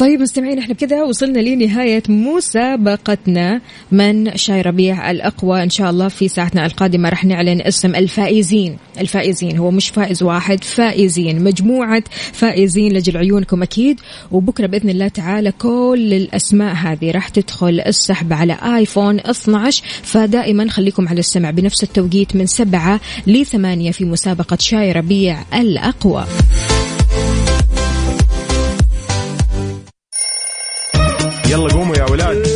طيب 0.00 0.20
مستمعين 0.20 0.58
إحنا 0.58 0.74
بكذا 0.74 1.02
وصلنا 1.02 1.38
لنهاية 1.38 2.02
مسابقتنا. 2.08 3.60
من 3.92 4.36
شاي 4.36 4.62
ربيع 4.62 5.10
الأقوى 5.10 5.62
إن 5.62 5.70
شاء 5.70 5.90
الله 5.90 6.08
في 6.08 6.28
ساعتنا 6.28 6.66
القادمة 6.66 7.08
رح 7.08 7.24
نعلن 7.24 7.60
اسم 7.60 7.94
الفائزين. 7.94 8.76
الفائزين 9.00 9.58
هو 9.58 9.70
مش 9.70 9.88
فائز 9.88 10.22
واحد 10.22 10.64
فائزين 10.64 11.44
مجموعة 11.44 12.02
فائزين 12.32 12.92
لجل 12.92 13.16
عيونكم 13.16 13.62
أكيد. 13.62 14.00
وبكرة 14.32 14.66
بإذن 14.66 14.90
الله 14.90 15.08
تعالى 15.08 15.52
كل 15.52 16.14
الأسماء 16.14 16.74
هذه 16.74 17.10
راح 17.10 17.28
تدخل 17.28 17.80
السحب 17.86 18.32
على 18.32 18.56
آيفون 18.76 19.20
12 19.20 19.82
فدائما 20.02 20.68
خليكم 20.70 21.08
على 21.08 21.20
السمع 21.20 21.50
بنفس 21.50 21.82
التوقيت 21.82 22.36
من 22.36 22.46
سبعة 22.46 23.00
لثمانية 23.26 23.90
في 23.90 24.04
مسابقة 24.04 24.58
شاي 24.60 24.92
ربيع 24.92 25.38
الأقوى. 25.54 26.26
يلا 31.50 31.72
قوموا 31.72 31.96
يا 31.96 32.10
ولاد. 32.10 32.46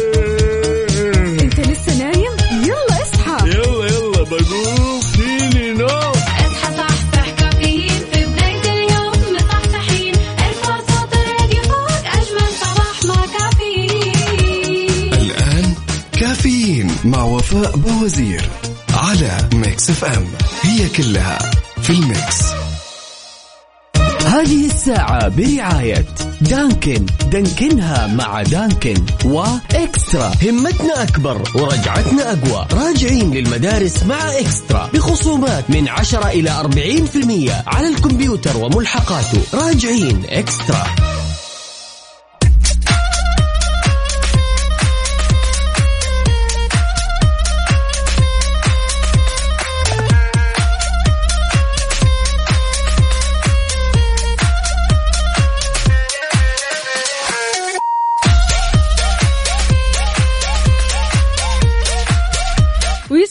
انت 1.40 1.60
لسه 1.60 1.98
نايم؟ 1.98 2.32
يلا 2.62 3.02
اصحى. 3.02 3.48
يلا 3.48 3.86
يلا 3.86 4.22
بقوم. 4.22 5.00
فيني 5.00 5.72
نوم. 5.72 5.88
اصحى 5.88 6.76
صحصح 6.76 7.30
كافيين. 7.38 7.88
في 8.12 8.24
بداية 8.24 8.72
اليوم 8.72 9.12
مصحصحين. 9.34 10.14
ارفع 10.38 10.76
صوت 10.78 11.12
الراديو 11.12 11.62
فوق 11.62 11.90
أجمل 12.06 12.50
صباح 12.60 13.04
مع 13.04 13.26
كافيين. 13.38 15.14
الآن 15.14 15.74
كافيين 16.20 16.96
مع 17.04 17.22
وفاء 17.24 17.76
بوزير 17.76 18.48
على 18.94 19.48
Mix 19.54 19.90
FM. 19.90 20.26
هي 20.62 20.88
كلها 20.88 21.38
في 21.82 21.90
ال 21.90 22.05
mix. 22.05 22.63
هذه 24.34 24.66
الساعة 24.66 25.28
برعاية 25.28 26.04
Dunkin. 26.40 27.06
دانكنها 27.32 28.06
مع 28.06 28.42
Dunkin 28.42 28.94
و 29.24 29.39
eXtra. 29.39 30.32
همتنا 30.42 31.02
أكبر 31.02 31.42
ورجعتنا 31.54 32.32
أقوى. 32.32 32.66
راجعين 32.72 33.30
للمدارس 33.34 34.02
مع 34.02 34.38
eXtra. 34.38 34.90
بخصومات 34.94 35.70
من 35.70 35.88
10 35.88 36.28
إلى 36.28 36.50
40% 36.50 37.62
على 37.66 37.88
الكمبيوتر 37.88 38.56
وملحقاته. 38.56 39.42
راجعين 39.54 40.22
eXtra. 40.28 40.86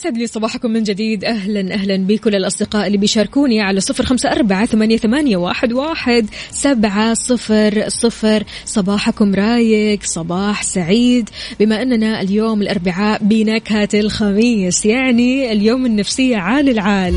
ويسعد 0.04 0.18
لي 0.18 0.26
صباحكم 0.26 0.70
من 0.70 0.82
جديد. 0.82 1.24
أهلا 1.24 1.74
أهلا 1.74 1.96
بكل 1.96 2.34
الأصدقاء 2.34 2.86
اللي 2.86 2.98
بيشاركوني 2.98 3.60
على 3.60 3.80
صفر 3.80 4.04
خمسة 4.04 4.32
أربعة 4.32 4.66
ثمانية, 4.66 4.96
ثمانية 4.96 5.36
واحد, 5.36 5.72
واحد 5.72 6.26
سبعة 6.50 7.14
صفر 7.14 7.84
صفر. 7.88 8.44
صباحكم 8.64 9.34
رايق 9.34 10.02
صباح 10.02 10.62
سعيد. 10.62 11.30
بما 11.60 11.82
أننا 11.82 12.20
اليوم 12.20 12.62
الأربعاء 12.62 13.20
بنكهة 13.22 13.88
الخميس 13.94 14.86
يعني 14.86 15.52
اليوم 15.52 15.86
النفسية 15.86 16.36
عال 16.36 16.68
العال. 16.68 17.14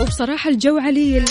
وبصراحة 0.00 0.50
الجو 0.50 0.78
عليل. 0.78 1.24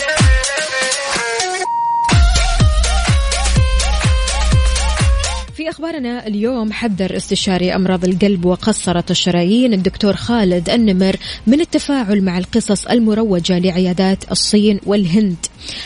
في 5.62 5.69
أخبارنا 5.69 6.28
اليوم 6.28 6.71
حذر 6.71 7.15
استشاري 7.15 7.76
أمراض 7.76 8.06
القلب 8.06 8.45
وقصرة 8.45 9.04
الشرايين 9.10 9.74
الدكتور 9.74 10.13
خالد 10.13 10.69
النمر 10.69 11.15
من 11.47 11.62
التفاعل 11.62 12.21
مع 12.21 12.38
القصص 12.38 12.86
المروجة 12.86 13.60
لعيادات 13.60 14.32
الصين 14.32 14.80
والهند. 14.86 15.45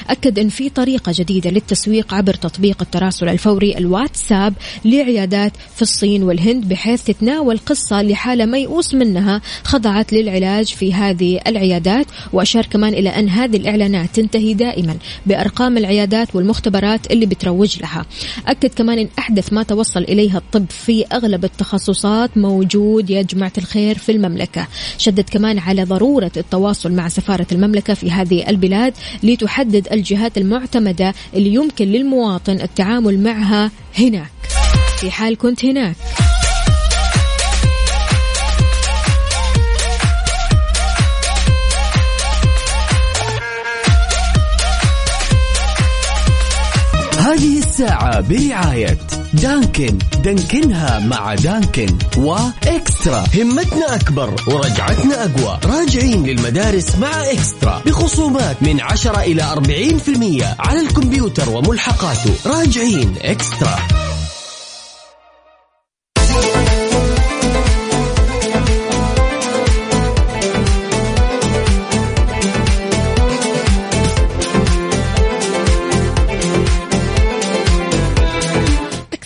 أكد 0.10 0.40
أن 0.40 0.50
في 0.50 0.70
طريقة 0.70 1.12
جديدة 1.16 1.50
للتسويق 1.50 2.14
عبر 2.14 2.34
تطبيق 2.34 2.82
التراسل 2.82 3.30
الفوري 3.30 3.78
الواتساب 3.78 4.54
لعيادات 4.86 5.52
في 5.76 5.82
الصين 5.82 6.24
والهند 6.24 6.68
بحيث 6.68 7.04
تتناول 7.04 7.58
قصة 7.58 8.02
لحالة 8.02 8.46
ميؤوس 8.46 8.94
منها 8.94 9.42
خضعت 9.64 10.14
للعلاج 10.14 10.66
في 10.66 10.94
هذه 10.94 11.40
العيادات. 11.48 12.06
وأشار 12.34 12.66
كمان 12.66 12.94
إلى 12.94 13.10
أن 13.10 13.30
هذه 13.30 13.58
الإعلانات 13.58 14.16
تنتهي 14.16 14.54
دائما 14.54 14.98
بأرقام 15.26 15.78
العيادات 15.78 16.36
والمختبرات 16.36 17.12
اللي 17.12 17.26
بتروج 17.26 17.80
لها. 17.82 18.06
أكد 18.48 18.70
كمان 18.70 19.00
أن 19.00 19.08
أحدث 19.20 19.54
ما 19.54 19.65
توصل 19.68 20.00
إليها 20.00 20.38
الطب 20.38 20.66
في 20.70 21.06
أغلب 21.06 21.46
التخصصات 21.46 22.38
موجود 22.38 23.10
يا 23.10 23.22
جماعة 23.22 23.54
الخير 23.58 23.98
في 23.98 24.12
المملكة. 24.12 24.68
شدد 24.98 25.30
كمان 25.30 25.60
على 25.60 25.84
ضرورة 25.84 26.32
التواصل 26.38 26.92
مع 26.92 27.08
سفارة 27.08 27.48
المملكة 27.52 27.94
في 27.94 28.12
هذه 28.12 28.50
البلاد 28.50 28.94
لتحدد 29.24 29.88
الجهات 29.92 30.38
المعتمدة 30.38 31.14
اللي 31.34 31.54
يمكن 31.54 31.86
للمواطن 31.86 32.62
التعامل 32.62 33.20
معها 33.20 33.72
هناك. 34.00 34.32
في 35.00 35.12
حال 35.12 35.38
كنت 35.38 35.66
هناك. 35.66 35.96
هذه 47.20 47.58
الساعة 47.58 48.22
برعاية 48.22 48.98
دانكن 49.42 49.98
دانكنها 50.24 51.00
مع 51.00 51.36
دانكن. 51.36 51.98
وإكسترا. 52.18 53.24
همتنا 53.36 53.96
أكبر 53.96 54.36
ورجعتنا 54.48 55.24
أقوى. 55.26 55.60
راجعين 55.66 56.24
للمدارس 56.24 56.96
مع 56.96 57.32
إكسترا. 57.32 57.82
بخصومات 57.86 58.64
من 58.64 58.82
10 58.82 59.20
إلى 59.20 59.44
40% 59.44 60.56
على 60.60 60.80
الكمبيوتر 60.80 61.50
وملحقاته. 61.50 62.34
راجعين 62.46 63.16
إكسترا. 63.22 64.05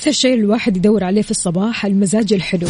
أكثر 0.09 0.21
شيء 0.21 0.33
الواحد 0.33 0.77
يدور 0.77 1.03
عليه 1.03 1.21
في 1.21 1.31
الصباح 1.31 1.85
المزاج 1.85 2.33
الحلو. 2.33 2.67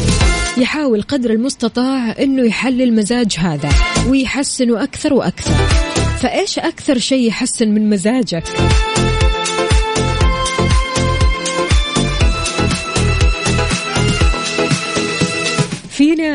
يحاول 0.58 1.02
قدر 1.02 1.30
المستطاع 1.32 2.16
أنه 2.20 2.44
يحلل 2.44 2.82
المزاج 2.82 3.36
هذا 3.38 3.70
ويحسنه 4.10 4.84
أكثر 4.84 5.14
وأكثر. 5.14 5.52
فإيش 6.22 6.60
أكثر 6.60 6.98
شيء 6.98 7.28
يحسن 7.28 7.70
من 7.70 7.90
مزاجك؟ 7.90 8.44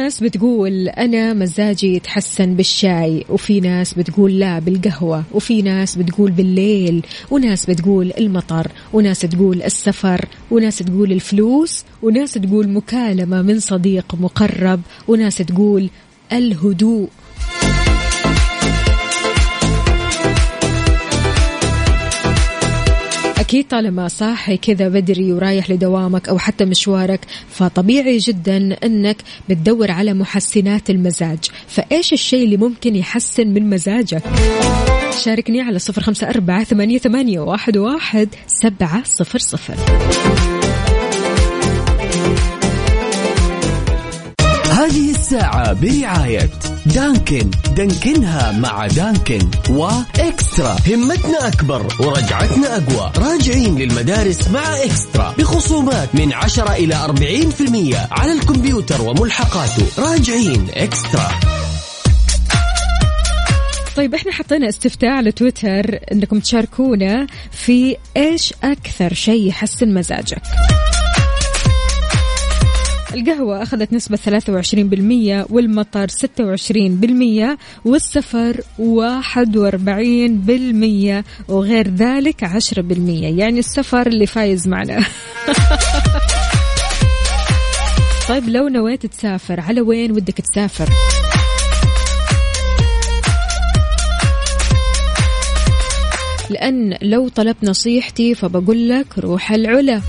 ناس 0.04 0.22
بتقول 0.22 0.88
أنا 0.88 1.32
مزاجي 1.32 1.94
يتحسن 1.94 2.54
بالشاي 2.54 3.24
وفي 3.28 3.60
ناس 3.60 3.94
بتقول 3.94 4.38
لا 4.38 4.58
بالقهوة 4.58 5.24
وفي 5.32 5.62
ناس 5.62 5.96
بتقول 5.96 6.30
بالليل 6.30 7.02
وناس 7.30 7.70
بتقول 7.70 8.12
المطر 8.18 8.70
وناس 8.92 9.20
تقول 9.20 9.62
السفر 9.62 10.28
وناس 10.50 10.78
تقول 10.78 11.12
الفلوس 11.12 11.84
وناس 12.02 12.32
تقول 12.32 12.68
مكالمة 12.68 13.42
من 13.42 13.60
صديق 13.60 14.14
مقرب 14.14 14.80
وناس 15.08 15.36
تقول 15.36 15.90
الهدوء. 16.32 17.08
أكيد 23.44 23.68
طالما 23.68 24.08
صاحي 24.08 24.56
كذا 24.56 24.88
بدري 24.88 25.32
ورايح 25.32 25.70
لدوامك 25.70 26.28
أو 26.28 26.38
حتى 26.38 26.64
مشوارك 26.64 27.20
فطبيعي 27.48 28.18
جدا 28.18 28.76
أنك 28.84 29.16
بتدور 29.48 29.90
على 29.90 30.14
محسنات 30.14 30.90
المزاج. 30.90 31.38
فإيش 31.68 32.12
الشيء 32.12 32.44
اللي 32.44 32.56
ممكن 32.56 32.96
يحسن 32.96 33.46
من 33.46 33.70
مزاجك؟ 33.70 34.22
شاركني 35.24 35.60
على 35.60 35.78
صفر 35.78 36.02
خمسة 36.02 36.28
أربعة 36.28 36.64
ثمانية, 36.64 36.98
ثمانية 36.98 37.40
واحد, 37.40 37.76
واحد 37.76 38.28
سبعة 38.46 39.04
صفر 39.04 39.38
صفر. 39.38 39.74
برعاية 45.74 46.50
دانكن. 46.86 47.50
دانكنها 47.76 48.52
مع 48.52 48.86
دانكن 48.86 49.50
وإكسترا. 49.70 50.76
همتنا 50.86 51.48
أكبر 51.48 51.86
ورجعتنا 52.00 52.76
أقوى. 52.76 53.12
راجعين 53.18 53.78
للمدارس 53.78 54.48
مع 54.48 54.84
إكسترا. 54.84 55.34
بخصومات 55.38 56.14
من 56.14 56.32
10 56.32 56.72
إلى 56.72 56.94
40% 56.94 58.08
على 58.10 58.32
الكمبيوتر 58.32 59.02
وملحقاته. 59.02 59.86
راجعين 59.98 60.66
إكسترا. 60.74 61.30
طيب 63.96 64.14
إحنا 64.14 64.32
حطينا 64.32 64.68
استفتاء 64.68 65.10
على 65.10 65.32
تويتر. 65.32 65.98
إنكم 66.12 66.40
تشاركونا 66.40 67.26
في 67.50 67.96
إيش 68.16 68.54
أكثر 68.64 69.14
شيء 69.14 69.48
يحسن 69.48 69.94
مزاجك. 69.94 70.42
القهوة 73.14 73.62
أخذت 73.62 73.92
نسبة 73.92 74.16
23% 74.16 75.46
والمطر 75.50 76.08
26% 76.08 76.12
والسفر 77.84 78.60
41% 78.78 78.82
وغير 81.48 81.88
ذلك 81.88 82.44
10% 82.44 82.48
يعني 83.08 83.58
السفر 83.58 84.06
اللي 84.06 84.26
فايز 84.26 84.68
معنا. 84.68 85.04
طيب 88.28 88.48
لو 88.48 88.68
نويت 88.68 89.06
تسافر 89.06 89.60
على 89.60 89.80
وين 89.80 90.12
ودك 90.12 90.40
تسافر؟ 90.40 90.88
لأن 96.50 96.98
لو 97.02 97.28
طلبت 97.28 97.64
نصيحتي 97.64 98.34
فبقول 98.34 98.88
لك 98.88 99.18
روح 99.18 99.52
العلا. 99.52 100.00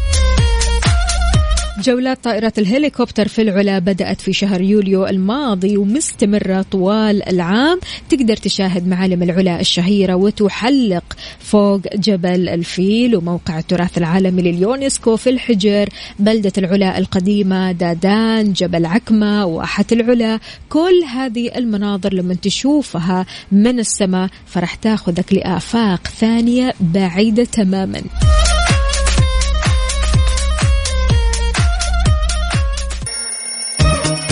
جولات 1.79 2.23
طائرات 2.23 2.59
الهليكوبتر 2.59 3.27
في 3.27 3.41
العلا 3.41 3.79
بدأت 3.79 4.21
في 4.21 4.33
شهر 4.33 4.61
يوليو 4.61 5.07
الماضي 5.07 5.77
ومستمرة 5.77 6.65
طوال 6.71 7.29
العام. 7.29 7.79
تقدر 8.09 8.37
تشاهد 8.37 8.87
معالم 8.87 9.23
العلا 9.23 9.59
الشهيرة 9.59 10.15
وتحلق 10.15 11.03
فوق 11.39 11.81
جبل 11.95 12.49
الفيل 12.49 13.15
وموقع 13.15 13.59
التراث 13.59 13.97
العالمي 13.97 14.41
لليونسكو 14.41 15.15
في 15.15 15.29
الحجر. 15.29 15.89
بلدة 16.19 16.51
العلا 16.57 16.97
القديمة 16.97 17.71
دادان 17.71 18.53
جبل 18.53 18.85
عكمة 18.85 19.45
واحة 19.45 19.85
العلا. 19.91 20.39
كل 20.69 21.03
هذه 21.13 21.57
المناظر 21.57 22.13
لما 22.13 22.33
تشوفها 22.33 23.25
من 23.51 23.79
السماء 23.79 24.29
فرح 24.45 24.75
تاخذك 24.75 25.33
لآفاق 25.33 26.07
ثانية 26.07 26.73
بعيدة 26.79 27.43
تماما. 27.43 28.01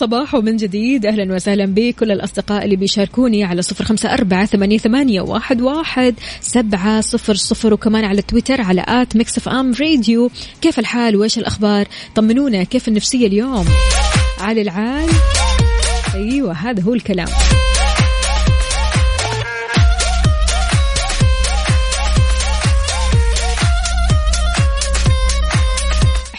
صباح 0.00 0.20
وصباح 0.20 0.44
من 0.44 0.56
جديد 0.56 1.06
أهلا 1.06 1.34
وسهلا 1.34 1.66
بكل 1.66 2.10
الأصدقاء 2.10 2.64
اللي 2.64 2.76
بيشاركوني 2.76 3.44
على 3.44 3.62
صفر 3.62 3.84
خمسة 3.84 4.12
أربعة 4.14 4.46
ثمانية, 4.46 4.78
ثمانية 4.78 5.20
واحد, 5.20 5.60
واحد 5.60 6.14
سبعة 6.40 7.00
صفر 7.00 7.34
صفر 7.34 7.74
وكمان 7.74 8.04
على 8.04 8.22
تويتر 8.22 8.60
على 8.60 8.84
at 8.88 9.16
Mix 9.16 9.48
FM 9.48 9.72
Radio. 9.80 10.30
كيف 10.60 10.78
الحال؟ 10.78 11.16
وإيش 11.16 11.38
الأخبار؟ 11.38 11.86
طمنونا 12.14 12.62
كيف 12.62 12.88
النفسية 12.88 13.26
اليوم؟ 13.26 13.64
على 14.38 14.62
العال. 14.62 15.08
أيوة 16.14 16.52
هذا 16.52 16.82
هو 16.82 16.94
الكلام. 16.94 17.28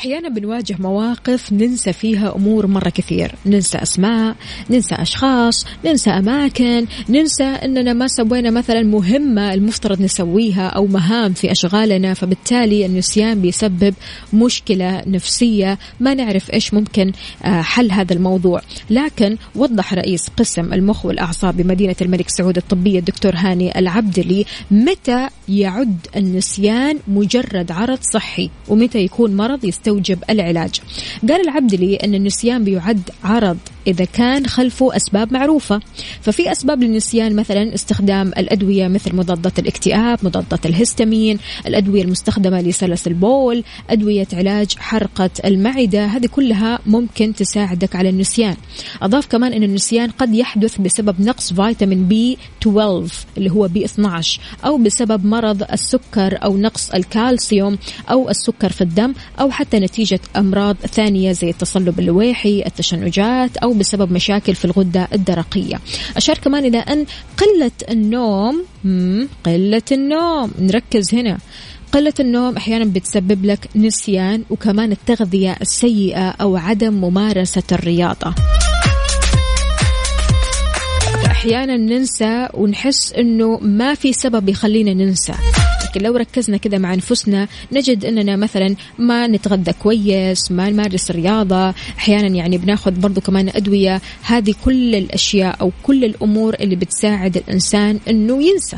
أحيانا 0.02 0.30
بنواجه 0.30 0.76
مواقف 0.80 1.54
ننسى 1.54 1.94
فيها 1.94 2.36
أمور 2.36 2.68
مرة 2.68 2.90
كثير. 2.90 3.36
ننسى 3.46 3.78
أسماء 3.78 4.36
ننسى 4.70 4.96
أشخاص 4.96 5.66
ننسى 5.86 6.10
أماكن 6.10 6.86
ننسى 7.10 7.44
أننا 7.44 7.94
ما 7.94 8.08
سوينا 8.08 8.50
مثلا 8.50 8.84
مهمة 8.84 9.54
المفترض 9.54 10.02
نسويها 10.02 10.68
أو 10.68 10.86
مهام 10.86 11.34
في 11.34 11.52
أشغالنا 11.52 12.14
فبالتالي 12.14 12.86
النسيان 12.86 13.42
بيسبب 13.42 13.94
مشكلة 14.34 15.04
نفسية. 15.08 15.78
ما 16.00 16.14
نعرف 16.14 16.54
إيش 16.54 16.74
ممكن 16.74 17.12
آه، 17.44 17.62
حل 17.62 17.92
هذا 17.92 18.14
الموضوع. 18.14 18.62
لكن 18.90 19.38
وضح 19.56 19.94
رئيس 19.94 20.28
قسم 20.38 20.74
المخ 20.74 21.06
والأعصاب 21.06 21.58
بمدينة 21.58 21.96
الملك 22.02 22.30
سعود 22.30 22.58
الطبية 22.58 23.00
الدكتور 23.00 23.34
هاني 23.36 23.80
العبدلي 23.80 24.46
متى 24.72 25.28
يعد 25.50 26.08
النسيان 26.16 27.00
مجرد 27.08 27.72
عرض 27.72 28.00
صحي 28.14 28.50
ومتى 28.68 29.00
يكون 29.00 29.36
مرض 29.36 29.66
يستوجب 29.92 30.24
العلاج. 30.30 30.82
قال 31.30 31.42
العبدلي 31.42 31.96
أن 31.96 32.16
النسيان 32.16 32.64
بيعد 32.64 33.10
عرض 33.24 33.58
إذا 33.88 34.06
كان 34.06 34.48
خلفه 34.48 34.96
أسباب 34.96 35.34
معروفة. 35.34 35.80
ففي 36.22 36.52
أسباب 36.52 36.84
للنسيان 36.84 37.36
مثلا 37.36 37.74
استخدام 37.74 38.28
الأدوية 38.28 38.88
مثل 38.88 39.16
مضادات 39.16 39.60
الاكتئاب 39.60 40.20
مضادات 40.24 40.66
الهستامين 40.66 41.40
الأدوية 41.68 42.04
المستخدمة 42.04 42.62
لسلس 42.62 43.08
البول 43.08 43.64
أدوية 43.90 44.28
علاج 44.34 44.76
حرقة 44.78 45.30
المعدة. 45.46 46.06
هذه 46.06 46.28
كلها 46.28 46.80
ممكن 46.86 47.36
تساعدك 47.36 47.96
على 47.96 48.10
النسيان. 48.10 48.56
أضاف 49.02 49.26
كمان 49.26 49.54
أن 49.54 49.64
النسيان 49.64 50.10
قد 50.10 50.36
يحدث 50.36 50.78
بسبب 50.78 51.22
نقص 51.22 51.54
فيتامين 51.54 52.08
بي 52.08 52.38
12 52.62 53.26
اللي 53.38 53.52
هو 53.52 53.68
B12 53.68 54.42
أو 54.66 54.78
بسبب 54.78 55.26
مرض 55.26 55.64
السكر 55.72 56.44
أو 56.44 56.58
نقص 56.58 56.90
الكالسيوم 56.90 57.78
أو 58.10 58.30
السكر 58.30 58.72
في 58.72 58.82
الدم 58.82 59.14
أو 59.40 59.52
حتى 59.52 59.80
نتيجة 59.80 60.20
أمراض 60.36 60.76
ثانية 60.76 61.32
زي 61.32 61.50
التصلب 61.50 62.00
اللويحي 62.00 62.64
التشنجات 62.66 63.58
أو 63.58 63.71
بسبب 63.80 64.12
مشاكل 64.12 64.56
في 64.56 64.66
الغدة 64.66 65.08
الدرقية. 65.14 65.80
أشار 66.18 66.38
كمان 66.38 66.66
إلى 66.66 66.78
أن 66.78 67.06
قلة 67.38 67.72
النوم 67.90 68.66
قلة 69.44 69.82
النوم. 69.92 70.52
نركز 70.60 71.16
هنا. 71.16 71.38
قلة 71.92 72.14
النوم 72.20 72.58
أحيانا 72.58 72.86
بتسبب 72.86 73.46
لك 73.46 73.70
نسيان 73.76 74.44
وكمان 74.50 74.92
التغذية 74.92 75.58
السيئة 75.62 76.30
أو 76.30 76.58
عدم 76.58 76.94
ممارسة 76.94 77.64
الرياضة. 77.72 78.36
أحيانا 81.26 81.78
ننسى 81.78 82.48
ونحس 82.54 83.14
أنه 83.14 83.60
ما 83.62 83.96
في 83.96 84.14
سبب 84.14 84.50
يخلينا 84.50 84.94
ننسى. 84.94 85.34
لكن 85.92 86.02
لو 86.02 86.16
ركزنا 86.16 86.58
كذا 86.58 86.78
مع 86.78 86.94
أنفسنا 86.94 87.48
نجد 87.72 88.06
أننا 88.06 88.36
مثلا 88.36 88.76
ما 88.98 89.28
نتغذى 89.28 89.74
كويس 89.74 90.52
ما 90.52 90.70
نمارس 90.70 91.12
رياضة 91.12 91.70
أحيانا 91.98 92.28
يعني 92.28 92.58
بناخذ 92.58 92.92
برضو 92.92 93.22
كمان 93.22 93.50
أدوية. 93.50 94.02
هذه 94.24 94.54
كل 94.66 94.96
الأشياء 94.96 95.62
أو 95.62 95.72
كل 95.84 96.06
الأمور 96.06 96.54
اللي 96.54 96.76
بتساعد 96.76 97.38
الإنسان 97.38 98.00
أنه 98.10 98.44
ينسى. 98.44 98.78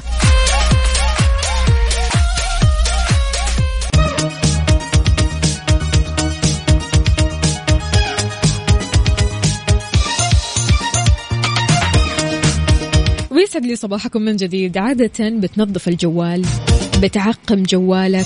ويسعد 13.53 13.65
لي 13.65 13.75
صباحكم 13.75 14.21
من 14.21 14.35
جديد. 14.35 14.77
عادة 14.77 15.29
بتنظف 15.29 15.87
الجوال 15.87 16.45
بتعقم 17.01 17.63
جوالك. 17.63 18.25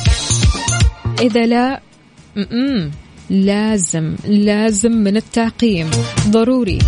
إذا 1.21 1.45
لا 1.45 1.81
م-م. 2.35 2.91
لازم 3.29 4.15
لازم 4.27 4.91
من 4.91 5.17
التعقيم. 5.17 5.89
ضروري. 6.27 6.79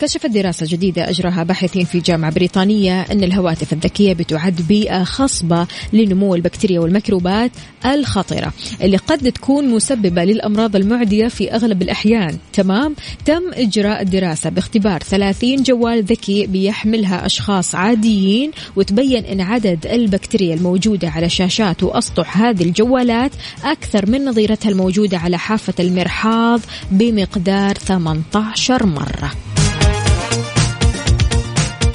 كشفت 0.00 0.26
دراسة 0.26 0.66
جديدة 0.70 1.10
أجراها 1.10 1.42
باحثين 1.42 1.84
في 1.84 2.00
جامعة 2.00 2.32
بريطانية 2.32 3.02
أن 3.02 3.24
الهواتف 3.24 3.72
الذكية 3.72 4.12
بتعد 4.12 4.62
بيئة 4.68 5.04
خصبة 5.04 5.66
لنمو 5.92 6.34
البكتيريا 6.34 6.80
والميكروبات 6.80 7.50
الخطرة 7.86 8.52
اللي 8.82 8.96
قد 8.96 9.32
تكون 9.32 9.68
مسببة 9.68 10.24
للأمراض 10.24 10.76
المعدية 10.76 11.28
في 11.28 11.54
أغلب 11.54 11.82
الأحيان. 11.82 12.36
تمام؟ 12.52 12.96
تم 13.24 13.42
إجراء 13.52 14.02
الدراسة 14.02 14.50
باختبار 14.50 15.02
30 15.02 15.56
جوال 15.62 16.04
ذكي 16.04 16.46
بيحملها 16.46 17.26
أشخاص 17.26 17.74
عاديين 17.74 18.50
وتبين 18.76 19.24
أن 19.24 19.40
عدد 19.40 19.86
البكتيريا 19.86 20.54
الموجودة 20.54 21.08
على 21.08 21.28
شاشات 21.28 21.82
وأسطح 21.82 22.38
هذه 22.38 22.62
الجوالات 22.62 23.30
أكثر 23.64 24.10
من 24.10 24.24
نظيرتها 24.24 24.68
الموجودة 24.68 25.18
على 25.18 25.38
حافة 25.38 25.74
المرحاض 25.80 26.60
بمقدار 26.90 27.74
18 27.74 28.86
مرة. 28.86 29.45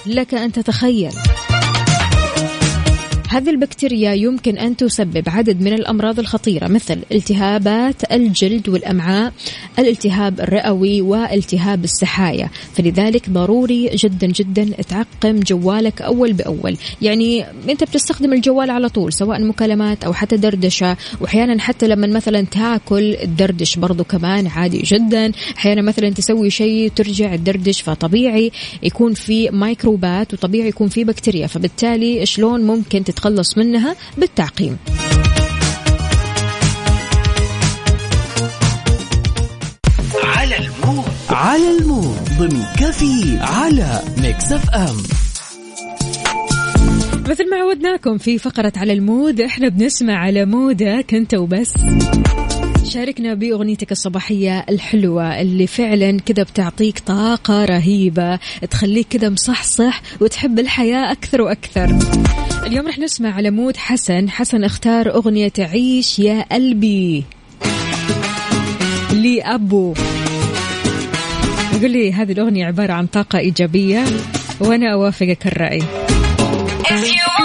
لك 0.06 0.34
أن 0.34 0.52
تتخيل. 0.52 1.12
هذه 3.32 3.50
البكتيريا 3.50 4.14
يمكن 4.14 4.58
أن 4.58 4.78
تسبب 4.78 5.24
عدد 5.28 5.62
من 5.62 5.74
الأمراض 5.74 6.20
الخطيرة 6.20 6.68
مثل 6.68 7.00
التهابات 7.12 8.12
الجلد 8.12 8.70
والأمعاء 8.70 9.34
الالتهاب 9.80 10.40
الرئوي 10.42 11.02
والتهاب 11.02 11.84
السحايا. 11.84 12.50
فلذلك 12.74 13.30
ضروري 13.30 13.90
جدا 13.96 14.28
جدا 14.28 14.66
تعقم 14.82 15.40
جوالك 15.40 16.02
أول 16.02 16.34
بأول. 16.34 16.78
يعني 17.02 17.46
أنت 17.70 17.84
بتستخدم 17.84 18.34
الجوال 18.34 18.70
على 18.70 18.90
طول 18.90 19.14
سواء 19.14 19.42
مكالمات 19.42 20.04
أو 20.04 20.14
حتى 20.14 20.38
دردشة. 20.38 20.98
وأحيانا 21.22 21.62
حتى 21.62 21.88
لما 21.88 22.08
مثلا 22.08 22.42
تاكل 22.42 23.18
تدردش 23.38 23.78
برضو 23.78 24.04
كمان 24.04 24.48
عادي 24.48 24.82
جدا. 24.82 25.32
أحيانا 25.58 25.82
مثلا 25.82 26.10
تسوي 26.10 26.50
شيء 26.50 26.92
ترجع 26.96 27.36
تدردش 27.36 27.82
فطبيعي 27.82 28.52
يكون 28.84 29.14
في 29.14 29.50
ميكروبات 29.50 30.34
وطبيعي 30.34 30.68
يكون 30.68 30.88
في 30.88 31.04
بكتيريا. 31.04 31.48
فبالتالي 31.48 32.26
شلون 32.26 32.64
ممكن 32.64 33.04
تتخلص 33.22 33.58
منها 33.58 33.96
بالتعقيم. 34.18 34.78
على 40.24 40.58
ال 40.58 40.66
mood. 40.66 41.06
على 41.30 41.78
ال 41.78 41.84
mood. 41.84 42.18
ضمن 42.40 42.64
كافيين 42.80 43.38
على 43.42 44.02
Mix 44.18 44.52
FM. 44.52 44.98
مثل 47.30 47.50
ما 47.50 47.58
عودناكم 47.58 48.18
في 48.18 48.38
فقرة 48.38 48.74
على 48.76 48.94
ال 48.94 49.03
mood 49.03 49.42
إحنا 49.42 49.68
بنسمع 49.68 50.14
على 50.14 50.46
mood 50.46 51.00
ك 51.00 51.14
أنت 51.14 51.34
وبس. 51.34 51.74
شاركنا 52.84 53.34
بأغنيتك 53.34 53.92
الصباحية 53.92 54.66
الحلوة 54.70 55.42
اللي 55.42 55.68
فعلا 55.68 56.20
كذا 56.20 56.44
بتعطيك 56.44 57.00
طاقة 57.00 57.66
رهيبة 57.66 58.40
تخليك 58.72 59.08
كذا 59.08 59.30
مصحصح 59.30 60.02
وتحب 60.22 60.60
الحياة 60.60 61.12
أكثر 61.12 61.42
وأكثر. 61.42 62.00
اليوم 62.66 62.88
رح 62.88 63.00
نسمع 63.00 63.34
على 63.34 63.52
mood 63.52 63.78
حسن. 63.78 64.30
حسن 64.30 64.64
اختار 64.64 65.16
أغنية 65.16 65.54
عيش 65.60 66.20
يا 66.20 66.46
قلبي 66.52 67.24
لأبو. 69.14 69.94
يقول 71.74 71.92
لي 71.92 72.14
هذه 72.14 72.32
الأغنية 72.32 72.66
عبارة 72.66 72.94
عن 72.94 73.06
طاقة 73.06 73.40
إيجابية 73.40 74.06
وأنا 74.60 74.94
أوافقك 74.94 75.48
الرأي. 75.48 75.84
أجمل 76.86 77.41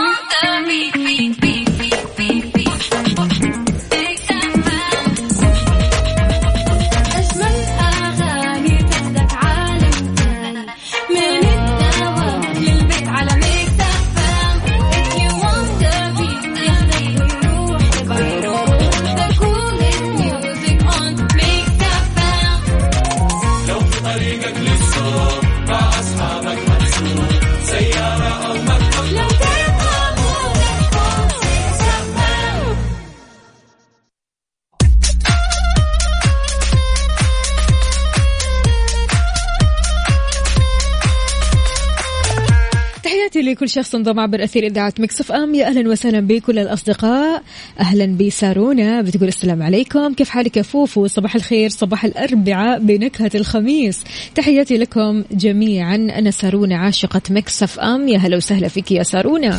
لكل 43.46 43.68
شخص 43.68 43.94
انضم 43.94 44.20
عبر 44.20 44.44
أثير 44.44 44.66
إذاعة 44.66 44.94
Mix 44.98 45.32
FM. 45.32 45.54
يا 45.54 45.66
أهلا 45.66 45.90
وسهلا 45.90 46.20
بكل 46.20 46.58
الأصدقاء. 46.58 47.42
أهلا 47.80 48.06
بسارونا 48.06 49.02
بتقول 49.02 49.28
السلام 49.28 49.62
عليكم. 49.62 50.14
كيف 50.14 50.28
حالك 50.28 50.56
يا 50.56 50.62
فوفو؟ 50.62 51.06
صباح 51.06 51.34
الخير 51.34 51.70
صباح 51.70 52.04
الأربعاء 52.04 52.78
بنكهة 52.78 53.30
الخميس. 53.34 54.04
تحياتي 54.34 54.78
لكم 54.78 55.24
جميعا. 55.30 55.94
أنا 55.94 56.30
سارونا 56.30 56.76
عاشقة 56.76 57.22
Mix 57.30 57.80
FM. 57.80 58.08
يا 58.08 58.18
هلا 58.18 58.36
وسهلا 58.36 58.68
فيك 58.68 58.92
يا 58.92 59.02
سارونا. 59.02 59.58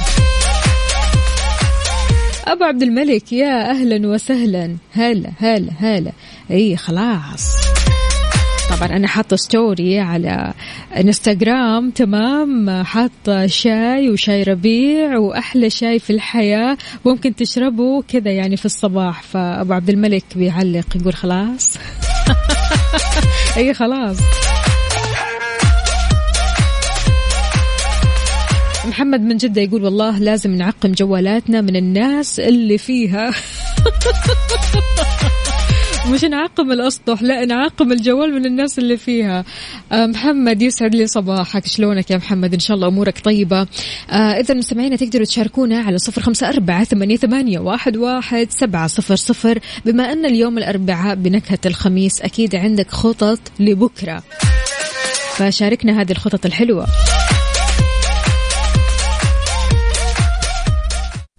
أبو 2.47 2.63
عبد 2.63 2.83
الملك 2.83 3.33
يا 3.33 3.71
أهلا 3.71 4.07
وسهلا. 4.07 4.75
هلا 4.93 5.31
هلا 5.39 5.71
هلا. 5.79 6.11
إي 6.51 6.77
خلاص. 6.77 7.76
طبعا 8.77 8.97
أنا 8.97 9.07
حاطة 9.07 9.35
story 9.35 9.99
على 9.99 10.53
انستغرام 10.97 11.89
تمام؟ 11.89 12.83
حاطة 12.83 13.47
شاي 13.47 14.09
وشاي 14.09 14.43
ربيع 14.43 15.17
وأحلى 15.17 15.69
شاي 15.69 15.99
في 15.99 16.09
الحياة. 16.09 16.77
ممكن 17.05 17.35
تشربه 17.35 18.01
كذا 18.01 18.31
يعني 18.31 18.57
في 18.57 18.65
الصباح 18.65 19.21
فأبو 19.23 19.73
عبد 19.73 19.89
الملك 19.89 20.23
بيعلق 20.35 20.85
يقول 20.95 21.13
خلاص. 21.13 21.77
أي 23.57 23.73
خلاص. 23.73 24.17
محمد 28.85 29.21
من 29.21 29.37
جدة 29.37 29.61
يقول 29.61 29.83
والله 29.83 30.19
لازم 30.19 30.55
نعقم 30.55 30.91
جوالاتنا 30.91 31.61
من 31.61 31.75
الناس 31.75 32.39
اللي 32.39 32.77
فيها. 32.77 33.31
مش 36.11 36.23
نعقم 36.23 36.71
الأسطح 36.71 37.21
لا 37.21 37.45
نعقم 37.45 37.91
الجوال 37.91 38.33
من 38.33 38.45
الناس 38.45 38.79
اللي 38.79 38.97
فيها. 38.97 39.45
آه 39.91 40.05
محمد 40.05 40.61
يسعد 40.61 40.95
لي 40.95 41.07
صباحك. 41.07 41.65
شلونك 41.65 42.11
يا 42.11 42.17
محمد؟ 42.17 42.53
إن 42.53 42.59
شاء 42.59 42.75
الله 42.75 42.87
أمورك 42.87 43.19
طيبة. 43.19 43.67
آه 44.09 44.13
إذا 44.13 44.53
مستمعينا 44.53 44.95
تقدروا 44.95 45.25
تشاركونا 45.25 45.79
على 45.79 45.97
صفر 45.97 46.47
أربعة 46.47 46.83
ثمانية, 46.83 47.17
ثمانية 47.17 47.59
واحد, 47.59 47.97
واحد 47.97 48.47
سبعة 48.49 48.87
صفر 48.87 49.15
صفر. 49.15 49.59
بما 49.85 50.11
أن 50.11 50.25
اليوم 50.25 50.57
الأربعاء 50.57 51.15
بنكهة 51.15 51.59
الخميس 51.65 52.21
أكيد 52.21 52.55
عندك 52.55 52.91
خطط 52.91 53.39
لبكرة. 53.59 54.23
فشاركنا 55.35 56.01
هذه 56.01 56.11
الخطط 56.11 56.45
الحلوة. 56.45 56.85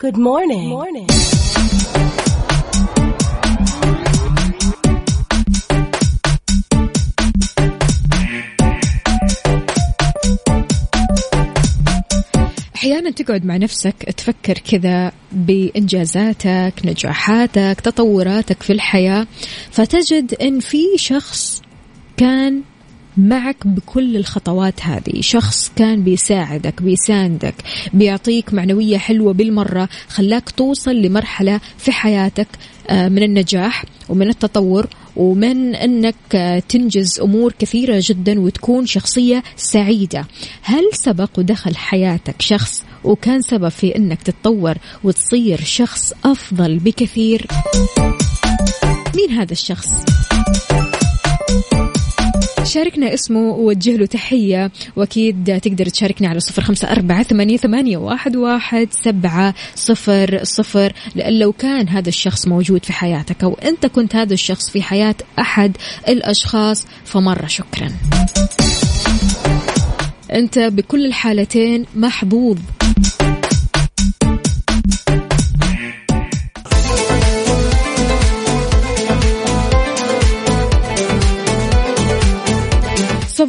Good 0.04 0.16
morning. 0.16 0.64
Good 0.64 0.78
morning. 0.78 1.37
أحيانا 12.78 13.10
تقعد 13.10 13.44
مع 13.44 13.56
نفسك 13.56 13.94
تفكر 14.16 14.58
كذا 14.58 15.12
بإنجازاتك 15.32 16.72
نجاحاتك 16.84 17.80
تطوراتك 17.80 18.62
في 18.62 18.72
الحياة 18.72 19.26
فتجد 19.70 20.34
إن 20.34 20.60
في 20.60 20.84
شخص 20.96 21.62
كان 22.16 22.62
معك 23.16 23.66
بكل 23.66 24.16
الخطوات 24.16 24.82
هذه 24.82 25.20
شخص 25.20 25.72
كان 25.76 26.02
بيساعدك 26.04 26.82
بيساندك 26.82 27.54
بيعطيك 27.92 28.54
معنوية 28.54 28.98
حلوة 28.98 29.32
بالمرة 29.32 29.88
خلاك 30.08 30.50
توصل 30.50 30.96
لمرحلة 30.96 31.60
في 31.78 31.92
حياتك 31.92 32.48
آه، 32.90 33.08
من 33.08 33.22
النجاح 33.22 33.84
ومن 34.08 34.28
التطور 34.28 34.86
ومن 35.16 35.74
أنك 35.74 36.14
تنجز 36.68 37.20
أمور 37.20 37.52
كثيرة 37.58 38.02
جدا 38.04 38.40
وتكون 38.40 38.86
شخصية 38.86 39.42
سعيدة. 39.56 40.26
هل 40.62 40.90
سبق 40.92 41.30
ودخل 41.38 41.76
حياتك 41.76 42.42
شخص؟ 42.42 42.84
وكان 43.04 43.42
سبب 43.42 43.68
في 43.68 43.96
أنك 43.96 44.22
تتطور 44.22 44.74
وتصير 45.04 45.60
شخص 45.64 46.12
أفضل 46.24 46.78
بكثير. 46.78 47.46
مين 49.16 49.30
هذا 49.30 49.52
الشخص؟ 49.52 49.88
شاركنا 52.68 53.14
اسمه 53.14 53.40
ووجه 53.40 53.96
له 53.96 54.06
تحية. 54.06 54.70
وأكيد 54.96 55.60
تقدر 55.62 55.86
تشاركنا 55.86 56.28
على 56.28 56.40
صفر 56.40 56.62
خمسة 56.62 56.92
أربعة 56.92 57.22
ثمانية, 57.22 57.56
ثمانية 57.56 57.96
واحد, 57.96 58.36
واحد 58.36 58.88
سبعة 58.90 59.54
صفر 59.74 60.40
صفر 60.42 60.92
لأن 61.14 61.38
لو 61.38 61.52
كان 61.52 61.88
هذا 61.88 62.08
الشخص 62.08 62.48
موجود 62.48 62.84
في 62.84 62.92
حياتك 62.92 63.44
أو 63.44 63.54
أنت 63.54 63.86
كنت 63.86 64.16
هذا 64.16 64.34
الشخص 64.34 64.70
في 64.70 64.82
حياة 64.82 65.14
أحد 65.38 65.76
الأشخاص 66.08 66.86
فمرة 67.04 67.46
شكرا. 67.46 67.88
أنت 70.32 70.58
بكل 70.58 71.06
الحالتين 71.06 71.84
محظوظ 71.96 72.58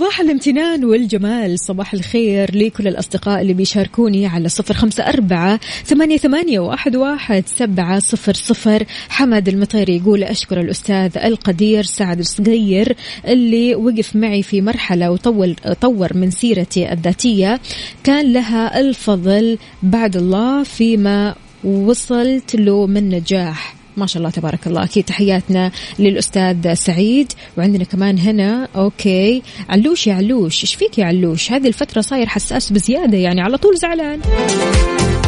صباح 0.09 0.19
الامتنان 0.19 0.85
والجمال 0.85 1.59
صباح 1.59 1.93
الخير 1.93 2.57
لكل 2.57 2.87
الأصدقاء 2.87 3.41
اللي 3.41 3.53
بيشاركوني 3.53 4.27
على 4.27 4.49
صفر 4.49 4.73
خمسة 4.73 5.03
أربعة 5.03 5.59
ثمانية, 5.85 6.17
ثمانية 6.17 6.59
واحد, 6.59 6.95
واحد 6.95 7.43
سبعة 7.47 7.99
صفر 7.99 8.33
صفر. 8.33 8.83
حمد 9.09 9.47
المطيري 9.47 9.97
يقول 9.97 10.23
أشكر 10.23 10.61
الأستاذ 10.61 11.17
القدير 11.17 11.83
سعد 11.83 12.19
الصغير 12.19 12.95
اللي 13.27 13.75
وقف 13.75 14.15
معي 14.15 14.43
في 14.43 14.61
مرحلة 14.61 15.11
وطول 15.11 15.55
طور 15.81 16.17
من 16.17 16.31
سيرتي 16.31 16.93
الذاتية. 16.93 17.59
كان 18.03 18.33
لها 18.33 18.79
الفضل 18.79 19.57
بعد 19.83 20.15
الله 20.15 20.63
فيما 20.63 21.35
وصلت 21.63 22.55
له 22.55 22.87
من 22.87 23.09
نجاح. 23.09 23.78
ما 23.99 24.05
شاء 24.05 24.17
الله 24.17 24.29
تبارك 24.29 24.67
الله. 24.67 24.83
أكيد 24.83 25.03
تحياتنا 25.03 25.71
للأستاذ 25.99 26.73
سعيد. 26.73 27.31
وعندنا 27.57 27.83
كمان 27.83 28.17
هنا 28.17 28.67
أوكي. 28.75 29.41
علوش 29.69 30.07
يا 30.07 30.13
علوش 30.13 30.63
إيش 30.63 30.75
فيك 30.75 30.97
يا 30.97 31.05
علوش؟ 31.05 31.51
هذه 31.51 31.67
الفترة 31.67 32.01
صاير 32.01 32.27
حساس 32.27 32.71
بزيادة 32.73 33.17
يعني 33.17 33.41
على 33.41 33.57
طول 33.57 33.77
زعلان. 33.77 34.19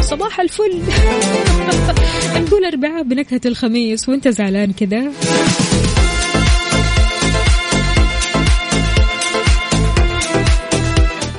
صباح 0.00 0.40
الفل. 0.40 0.82
نقول 2.46 2.64
اربعاء 2.64 3.02
بنكهة 3.02 3.40
الخميس 3.46 4.08
وأنت 4.08 4.28
زعلان 4.28 4.72
كذا؟ 4.72 5.12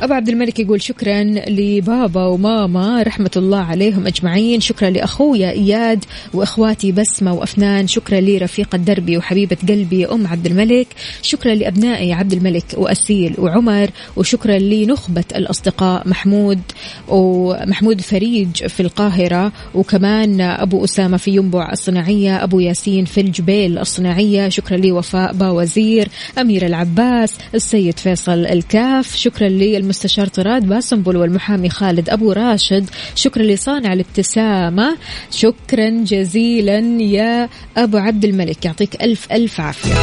أبو 0.03 0.13
عبد 0.13 0.29
الملك 0.29 0.59
يقول 0.59 0.81
شكرا 0.81 1.23
لبابا 1.47 2.25
وماما 2.25 3.03
رحمة 3.03 3.31
الله 3.35 3.59
عليهم 3.59 4.07
أجمعين. 4.07 4.61
شكرا 4.61 4.89
لأخويا 4.89 5.51
إياد 5.51 6.05
وأخواتي 6.33 6.91
بسمة 6.91 7.33
وأفنان. 7.33 7.87
شكرا 7.87 8.19
لرفيقة 8.19 8.77
دربي 8.77 9.17
وحبيبة 9.17 9.57
قلبي 9.69 10.05
أم 10.05 10.27
عبد 10.27 10.45
الملك. 10.45 10.87
شكرا 11.21 11.55
لأبنائي 11.55 12.13
عبد 12.13 12.33
الملك 12.33 12.65
وأسيل 12.77 13.35
وعمر. 13.37 13.89
وشكرا 14.15 14.57
لنخبة 14.57 15.23
الأصدقاء 15.35 16.07
محمود 16.07 16.59
ومحمود 17.07 18.01
فريج 18.01 18.67
في 18.67 18.79
القاهرة. 18.79 19.51
وكمان 19.75 20.41
أبو 20.41 20.83
أسامة 20.83 21.17
في 21.17 21.35
ينبع 21.35 21.71
الصناعية 21.71 22.43
أبو 22.43 22.59
ياسين 22.59 23.05
في 23.05 23.21
الجبيل 23.21 23.77
الصناعية. 23.77 24.49
شكرا 24.49 24.77
لوفاء 24.77 25.33
باوزير 25.33 26.07
أمير 26.37 26.65
العباس 26.65 27.37
السيد 27.55 27.99
فيصل 27.99 28.45
الكاف. 28.45 29.15
شكرا 29.15 29.49
للمستشار 29.93 30.27
طراد 30.27 30.65
باسنبل 30.65 31.17
والمحامي 31.17 31.69
خالد 31.69 32.09
أبو 32.09 32.31
راشد. 32.31 32.89
شكرا 33.15 33.43
لصانع 33.43 33.93
الابتسامة. 33.93 34.97
شكرا 35.31 35.89
جزيلا 35.89 36.79
يا 37.01 37.49
أبو 37.77 37.97
عبد 37.97 38.25
الملك. 38.25 38.65
يعطيك 38.65 39.01
ألف 39.01 39.31
ألف 39.31 39.59
عافية. 39.59 39.93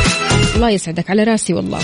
الله 0.56 0.70
يسعدك 0.70 1.10
على 1.10 1.24
راسي 1.24 1.54
والله. 1.54 1.80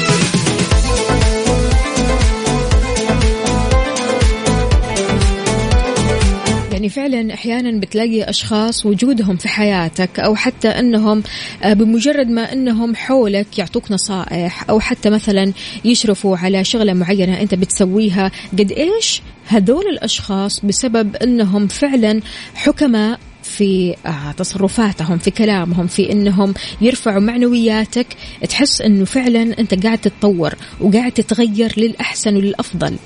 يعني 6.87 6.95
فعلا 6.95 7.35
أحيانا 7.35 7.81
بتلاقي 7.81 8.23
أشخاص 8.23 8.87
وجودهم 8.87 9.37
في 9.37 9.49
حياتك 9.49 10.21
أو 10.21 10.35
حتى 10.35 10.69
أنهم 10.69 11.23
آه، 11.63 11.73
بمجرد 11.73 12.29
ما 12.29 12.53
أنهم 12.53 12.95
حولك 12.95 13.59
يعطوك 13.59 13.93
نصائح 13.93 14.71
أو 14.71 14.81
حتى 14.81 15.11
مثلا 15.11 15.53
يشرفوا 15.85 16.37
على 16.37 16.65
شغلة 16.65 16.93
معينة 16.93 17.41
أنت 17.41 17.55
بتسويها 17.55 18.31
قد 18.53 18.73
إيش 18.73 19.23
هذول 19.47 19.87
الأشخاص 19.87 20.61
بسبب 20.61 21.17
أنهم 21.17 21.67
فعلا 21.67 22.21
حكماء 22.55 23.19
في 23.43 23.97
آه، 24.07 24.33
تصرفاتهم 24.33 25.19
في 25.19 25.31
كلامهم 25.31 25.87
في 25.87 26.13
أنهم 26.13 26.55
يرفعوا 26.81 27.21
معنوياتك 27.21 28.07
تحس 28.49 28.81
إنه 28.81 29.05
فعلا 29.05 29.59
أنت 29.59 29.87
قاعد 29.87 29.99
تتطور 29.99 30.55
وقاعد 30.81 31.13
تتغير 31.13 31.73
للأحسن 31.77 32.37
وللأفضل. 32.37 32.97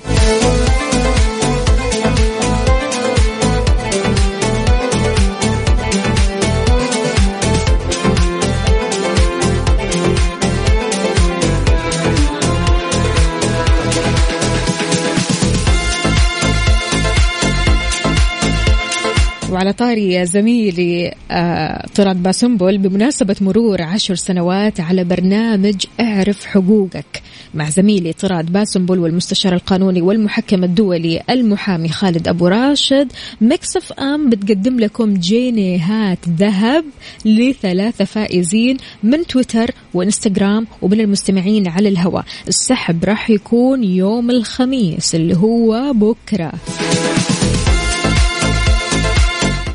وعلى 19.61 19.73
طاري 19.73 20.25
زميلي 20.25 21.15
آه، 21.31 21.85
طراد 21.95 22.23
باسنبل 22.23 22.77
بمناسبة 22.77 23.35
مرور 23.41 23.81
عشر 23.81 24.15
سنوات 24.15 24.79
على 24.79 25.03
برنامج 25.03 25.85
اعرف 25.99 26.45
حقوقك 26.45 27.21
مع 27.53 27.69
زميلي 27.69 28.13
طراد 28.13 28.51
باسنبل 28.51 28.99
والمستشار 28.99 29.53
القانوني 29.53 30.01
والمحكم 30.01 30.63
الدولي 30.63 31.21
المحامي 31.29 31.89
خالد 31.89 32.27
أبو 32.27 32.47
راشد. 32.47 33.11
Mix 33.41 33.93
FM 33.93 34.29
بتقدم 34.29 34.79
لكم 34.79 35.13
جنيهات 35.13 36.19
ذهب 36.29 36.85
لثلاثة 37.25 38.05
فائزين 38.05 38.77
من 39.03 39.27
تويتر 39.27 39.71
وإنستغرام 39.93 40.67
ومن 40.81 41.01
المستمعين 41.01 41.67
على 41.67 41.89
الهواء. 41.89 42.25
السحب 42.47 43.03
راح 43.03 43.29
يكون 43.29 43.83
يوم 43.83 44.29
الخميس 44.29 45.15
اللي 45.15 45.37
هو 45.37 45.93
بكرة. 45.93 46.51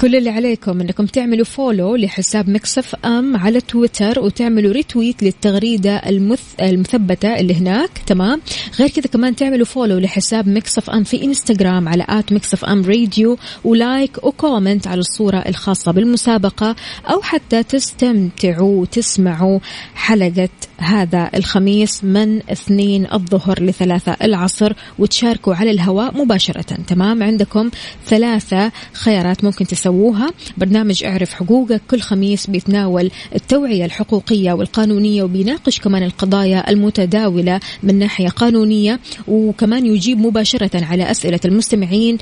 كل 0.06 0.16
اللي 0.16 0.30
عليكم 0.30 0.80
إنكم 0.80 1.06
تعملوا 1.06 1.44
follow 1.44 1.96
لحساب 1.96 2.50
Mix 2.50 2.94
FM 2.94 3.36
على 3.36 3.60
تويتر 3.60 4.20
وتعملوا 4.20 4.72
retweet 4.72 5.22
للتغريدة 5.22 5.96
المث... 5.96 6.42
المثبتة 6.62 7.40
اللي 7.40 7.54
هناك. 7.54 7.90
تمام؟ 8.06 8.40
غير 8.78 8.88
كذا 8.88 9.06
كمان 9.06 9.36
تعملوا 9.36 9.66
follow 9.66 9.98
لحساب 9.98 10.48
Mix 10.48 10.90
FM 10.90 11.04
في 11.04 11.24
انستغرام 11.24 11.88
على 11.88 12.06
at 12.08 12.32
Mix 12.32 12.64
FM 12.64 12.84
Radio 12.84 13.38
و 13.64 13.76
like 13.76 14.24
و 14.24 14.32
comment 14.32 14.86
على 14.86 15.00
الصورة 15.00 15.38
الخاصة 15.38 15.92
بالمسابقة 15.92 16.76
أو 17.06 17.22
حتى 17.22 17.62
تستمتعوا 17.62 18.80
وتسمعوا 18.80 19.58
حلقة 19.94 20.48
هذا 20.78 21.30
الخميس 21.34 22.04
من 22.04 22.40
اثنين 22.50 23.06
الظهر 23.12 23.62
لثلاثة 23.62 24.16
العصر 24.22 24.72
وتشاركوا 24.98 25.54
على 25.54 25.70
الهواء 25.70 26.16
مباشرة. 26.16 26.76
تمام؟ 26.86 27.22
عندكم 27.22 27.70
ثلاثة 28.06 28.72
خيارات 28.92 29.44
ممكن 29.44 29.66
تسووها. 29.66 30.30
برنامج 30.58 31.04
اعرف 31.04 31.34
حقوقك 31.34 31.80
كل 31.90 32.00
خميس 32.00 32.46
بيتناول 32.46 33.10
التوعية 33.34 33.84
الحقوقية 33.84 34.52
والقانونية 34.52 35.22
وبيناقش 35.22 35.80
كمان 35.80 36.02
القضايا 36.02 36.70
المتداولة 36.70 37.60
من 37.82 37.98
ناحية 37.98 38.28
قانونية 38.28 39.00
وكمان 39.28 39.86
يجيب 39.86 40.18
مباشرة 40.18 40.84
على 40.84 41.10
أسئلة 41.10 41.40
المستمعين 41.44 42.18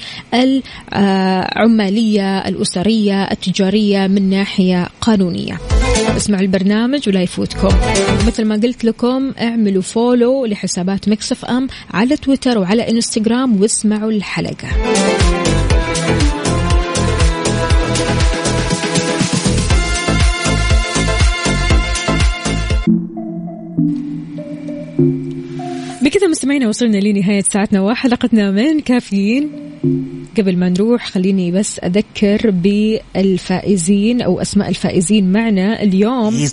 العمالية 0.95 2.39
الأسرية 2.39 3.23
التجارية 3.23 4.07
من 4.07 4.31
ناحية 4.31 4.89
قانونية. 5.01 5.59
اسمعوا 6.17 6.43
البرنامج 6.43 7.09
ولا 7.09 7.23
يفوتكم. 7.23 7.69
مثل 8.27 8.44
ما 8.45 8.55
قلت 8.55 8.85
لكم 8.85 9.33
اعملوا 9.41 9.83
follow 9.83 10.47
لحسابات 10.47 11.09
Mix 11.09 11.45
FM 11.45 11.69
على 11.91 12.17
تويتر 12.17 12.59
وعلى 12.59 12.91
إنستغرام 12.91 13.61
واسمعوا 13.61 14.11
الحلقة. 14.11 14.69
بكذا 26.03 26.29
مستمعينا 26.29 26.69
وصلنا 26.69 26.97
لنهاية 26.97 27.43
ساعتنا 27.43 27.81
وحلقتنا 27.81 28.51
من 28.51 28.81
كافيين. 28.81 29.51
قبل 30.37 30.57
ما 30.57 30.69
نروح 30.69 31.11
خليني 31.11 31.51
بس 31.51 31.79
أذكر 31.79 32.51
بالفائزين 32.51 34.23
أو 34.23 34.41
أسماء 34.41 34.69
الفائزين 34.69 35.33
معنا 35.33 35.83
اليوم. 35.83 36.49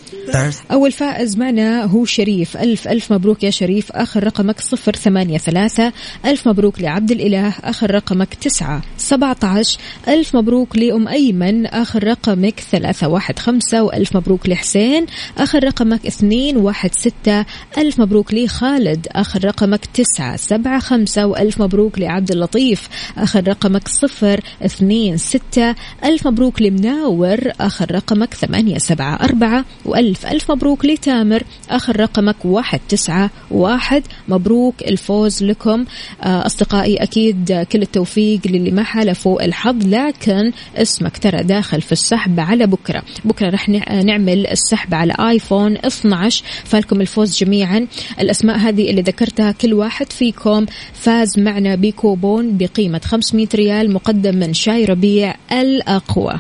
أول 0.72 0.92
فائز 0.92 1.38
معنا 1.38 1.84
هو 1.84 2.06
شريف. 2.06 2.58
ألف 2.58 2.88
ألف 2.88 3.14
مبروك 3.14 3.44
يا 3.44 3.50
شريف. 3.50 3.92
آخر 3.92 4.24
رقمك 4.24 4.60
صفر 4.62 4.96
ثمانية 4.96 5.38
ثلاثة. 5.38 5.94
ألف 6.26 6.48
مبروك 6.48 6.82
لعبد 6.82 7.12
الإله. 7.12 7.54
آخر 7.64 7.92
رقمك 7.92 8.34
تسعة 8.34 8.82
سبعة 8.98 9.38
عشر 9.44 9.80
ألف 10.08 10.36
مبروك 10.36 10.78
لأم 10.78 11.08
أيمن. 11.08 11.66
آخر 11.66 12.04
رقمك 12.04 12.60
ثلاثة 12.60 13.08
واحد 13.08 13.40
خمسة. 13.40 13.84
وألف 13.84 14.16
مبروك 14.16 14.50
لحسين. 14.50 15.06
آخر 15.38 15.64
رقمك 15.64 16.06
اثنين 16.06 16.58
واحد 16.58 16.94
ستة. 16.94 17.46
ألف 17.78 18.00
مبروك 18.00 18.34
لخالد. 18.34 19.08
آخر 19.12 19.46
رقمك 19.46 19.86
تسعة 19.86 20.36
سبعة 20.36 20.80
خمسة. 20.80 21.26
وألف 21.26 21.62
مبروك 21.62 22.00
لعبد 22.00 22.32
اللطيف. 22.32 22.90
آخر 23.18 23.42
رقمك 23.72 23.88
صفر 23.88 24.40
اثنين 24.66 25.18
ستة. 25.18 25.76
ألف 26.06 26.28
مبروك 26.28 26.62
لمناور. 26.62 27.40
آخر 27.62 27.92
رقمك 27.92 28.34
ثمانية 28.34 28.78
سبعة 28.78 29.16
أربعة. 29.16 29.66
وألف 29.86 30.26
ألف 30.26 30.52
مبروك 30.52 30.86
لتامر. 30.86 31.44
آخر 31.70 32.00
رقمك 32.00 32.36
واحد 32.46 32.80
تسعة 32.90 33.30
واحد. 33.52 34.04
مبروك 34.28 34.76
الفوز 34.82 35.44
لكم. 35.44 35.86
آه، 36.24 36.46
أصدقائي 36.46 36.96
أكيد 36.96 37.66
كل 37.72 37.82
التوفيق 37.82 38.40
للي 38.46 38.72
ما 38.72 38.84
حالفوا 38.84 39.46
الحظ 39.46 39.86
لكن 39.88 40.52
اسمك 40.76 41.18
ترى 41.18 41.44
داخل 41.44 41.82
في 41.82 41.92
السحب 41.92 42.40
على 42.40 42.68
بكرة. 42.68 43.04
بكرة 43.26 43.50
رح 43.50 43.70
نع- 43.70 44.02
نعمل 44.02 44.48
السحب 44.48 44.94
على 44.94 45.14
آيفون 45.20 45.78
12 45.78 46.44
فالكم 46.64 47.02
الفوز 47.02 47.38
جميعا. 47.38 47.88
الأسماء 48.20 48.58
هذه 48.58 48.90
اللي 48.90 49.02
ذكرتها 49.02 49.52
كل 49.52 49.74
واحد 49.74 50.12
فيكم 50.14 50.66
فاز 50.94 51.40
معنا 51.40 51.76
بكوبون 51.76 52.58
بقيمة 52.58 53.02
500 53.06 53.48
ريال 53.62 53.94
مقدم 53.94 54.36
من 54.36 54.54
شاي 54.54 54.86
ربيع 54.86 55.36
الأقوى. 55.52 56.34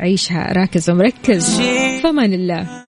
عيشها 0.00 0.52
راكز 0.52 0.90
ومركز. 0.90 1.60
فمان 2.02 2.32
الله. 2.32 2.80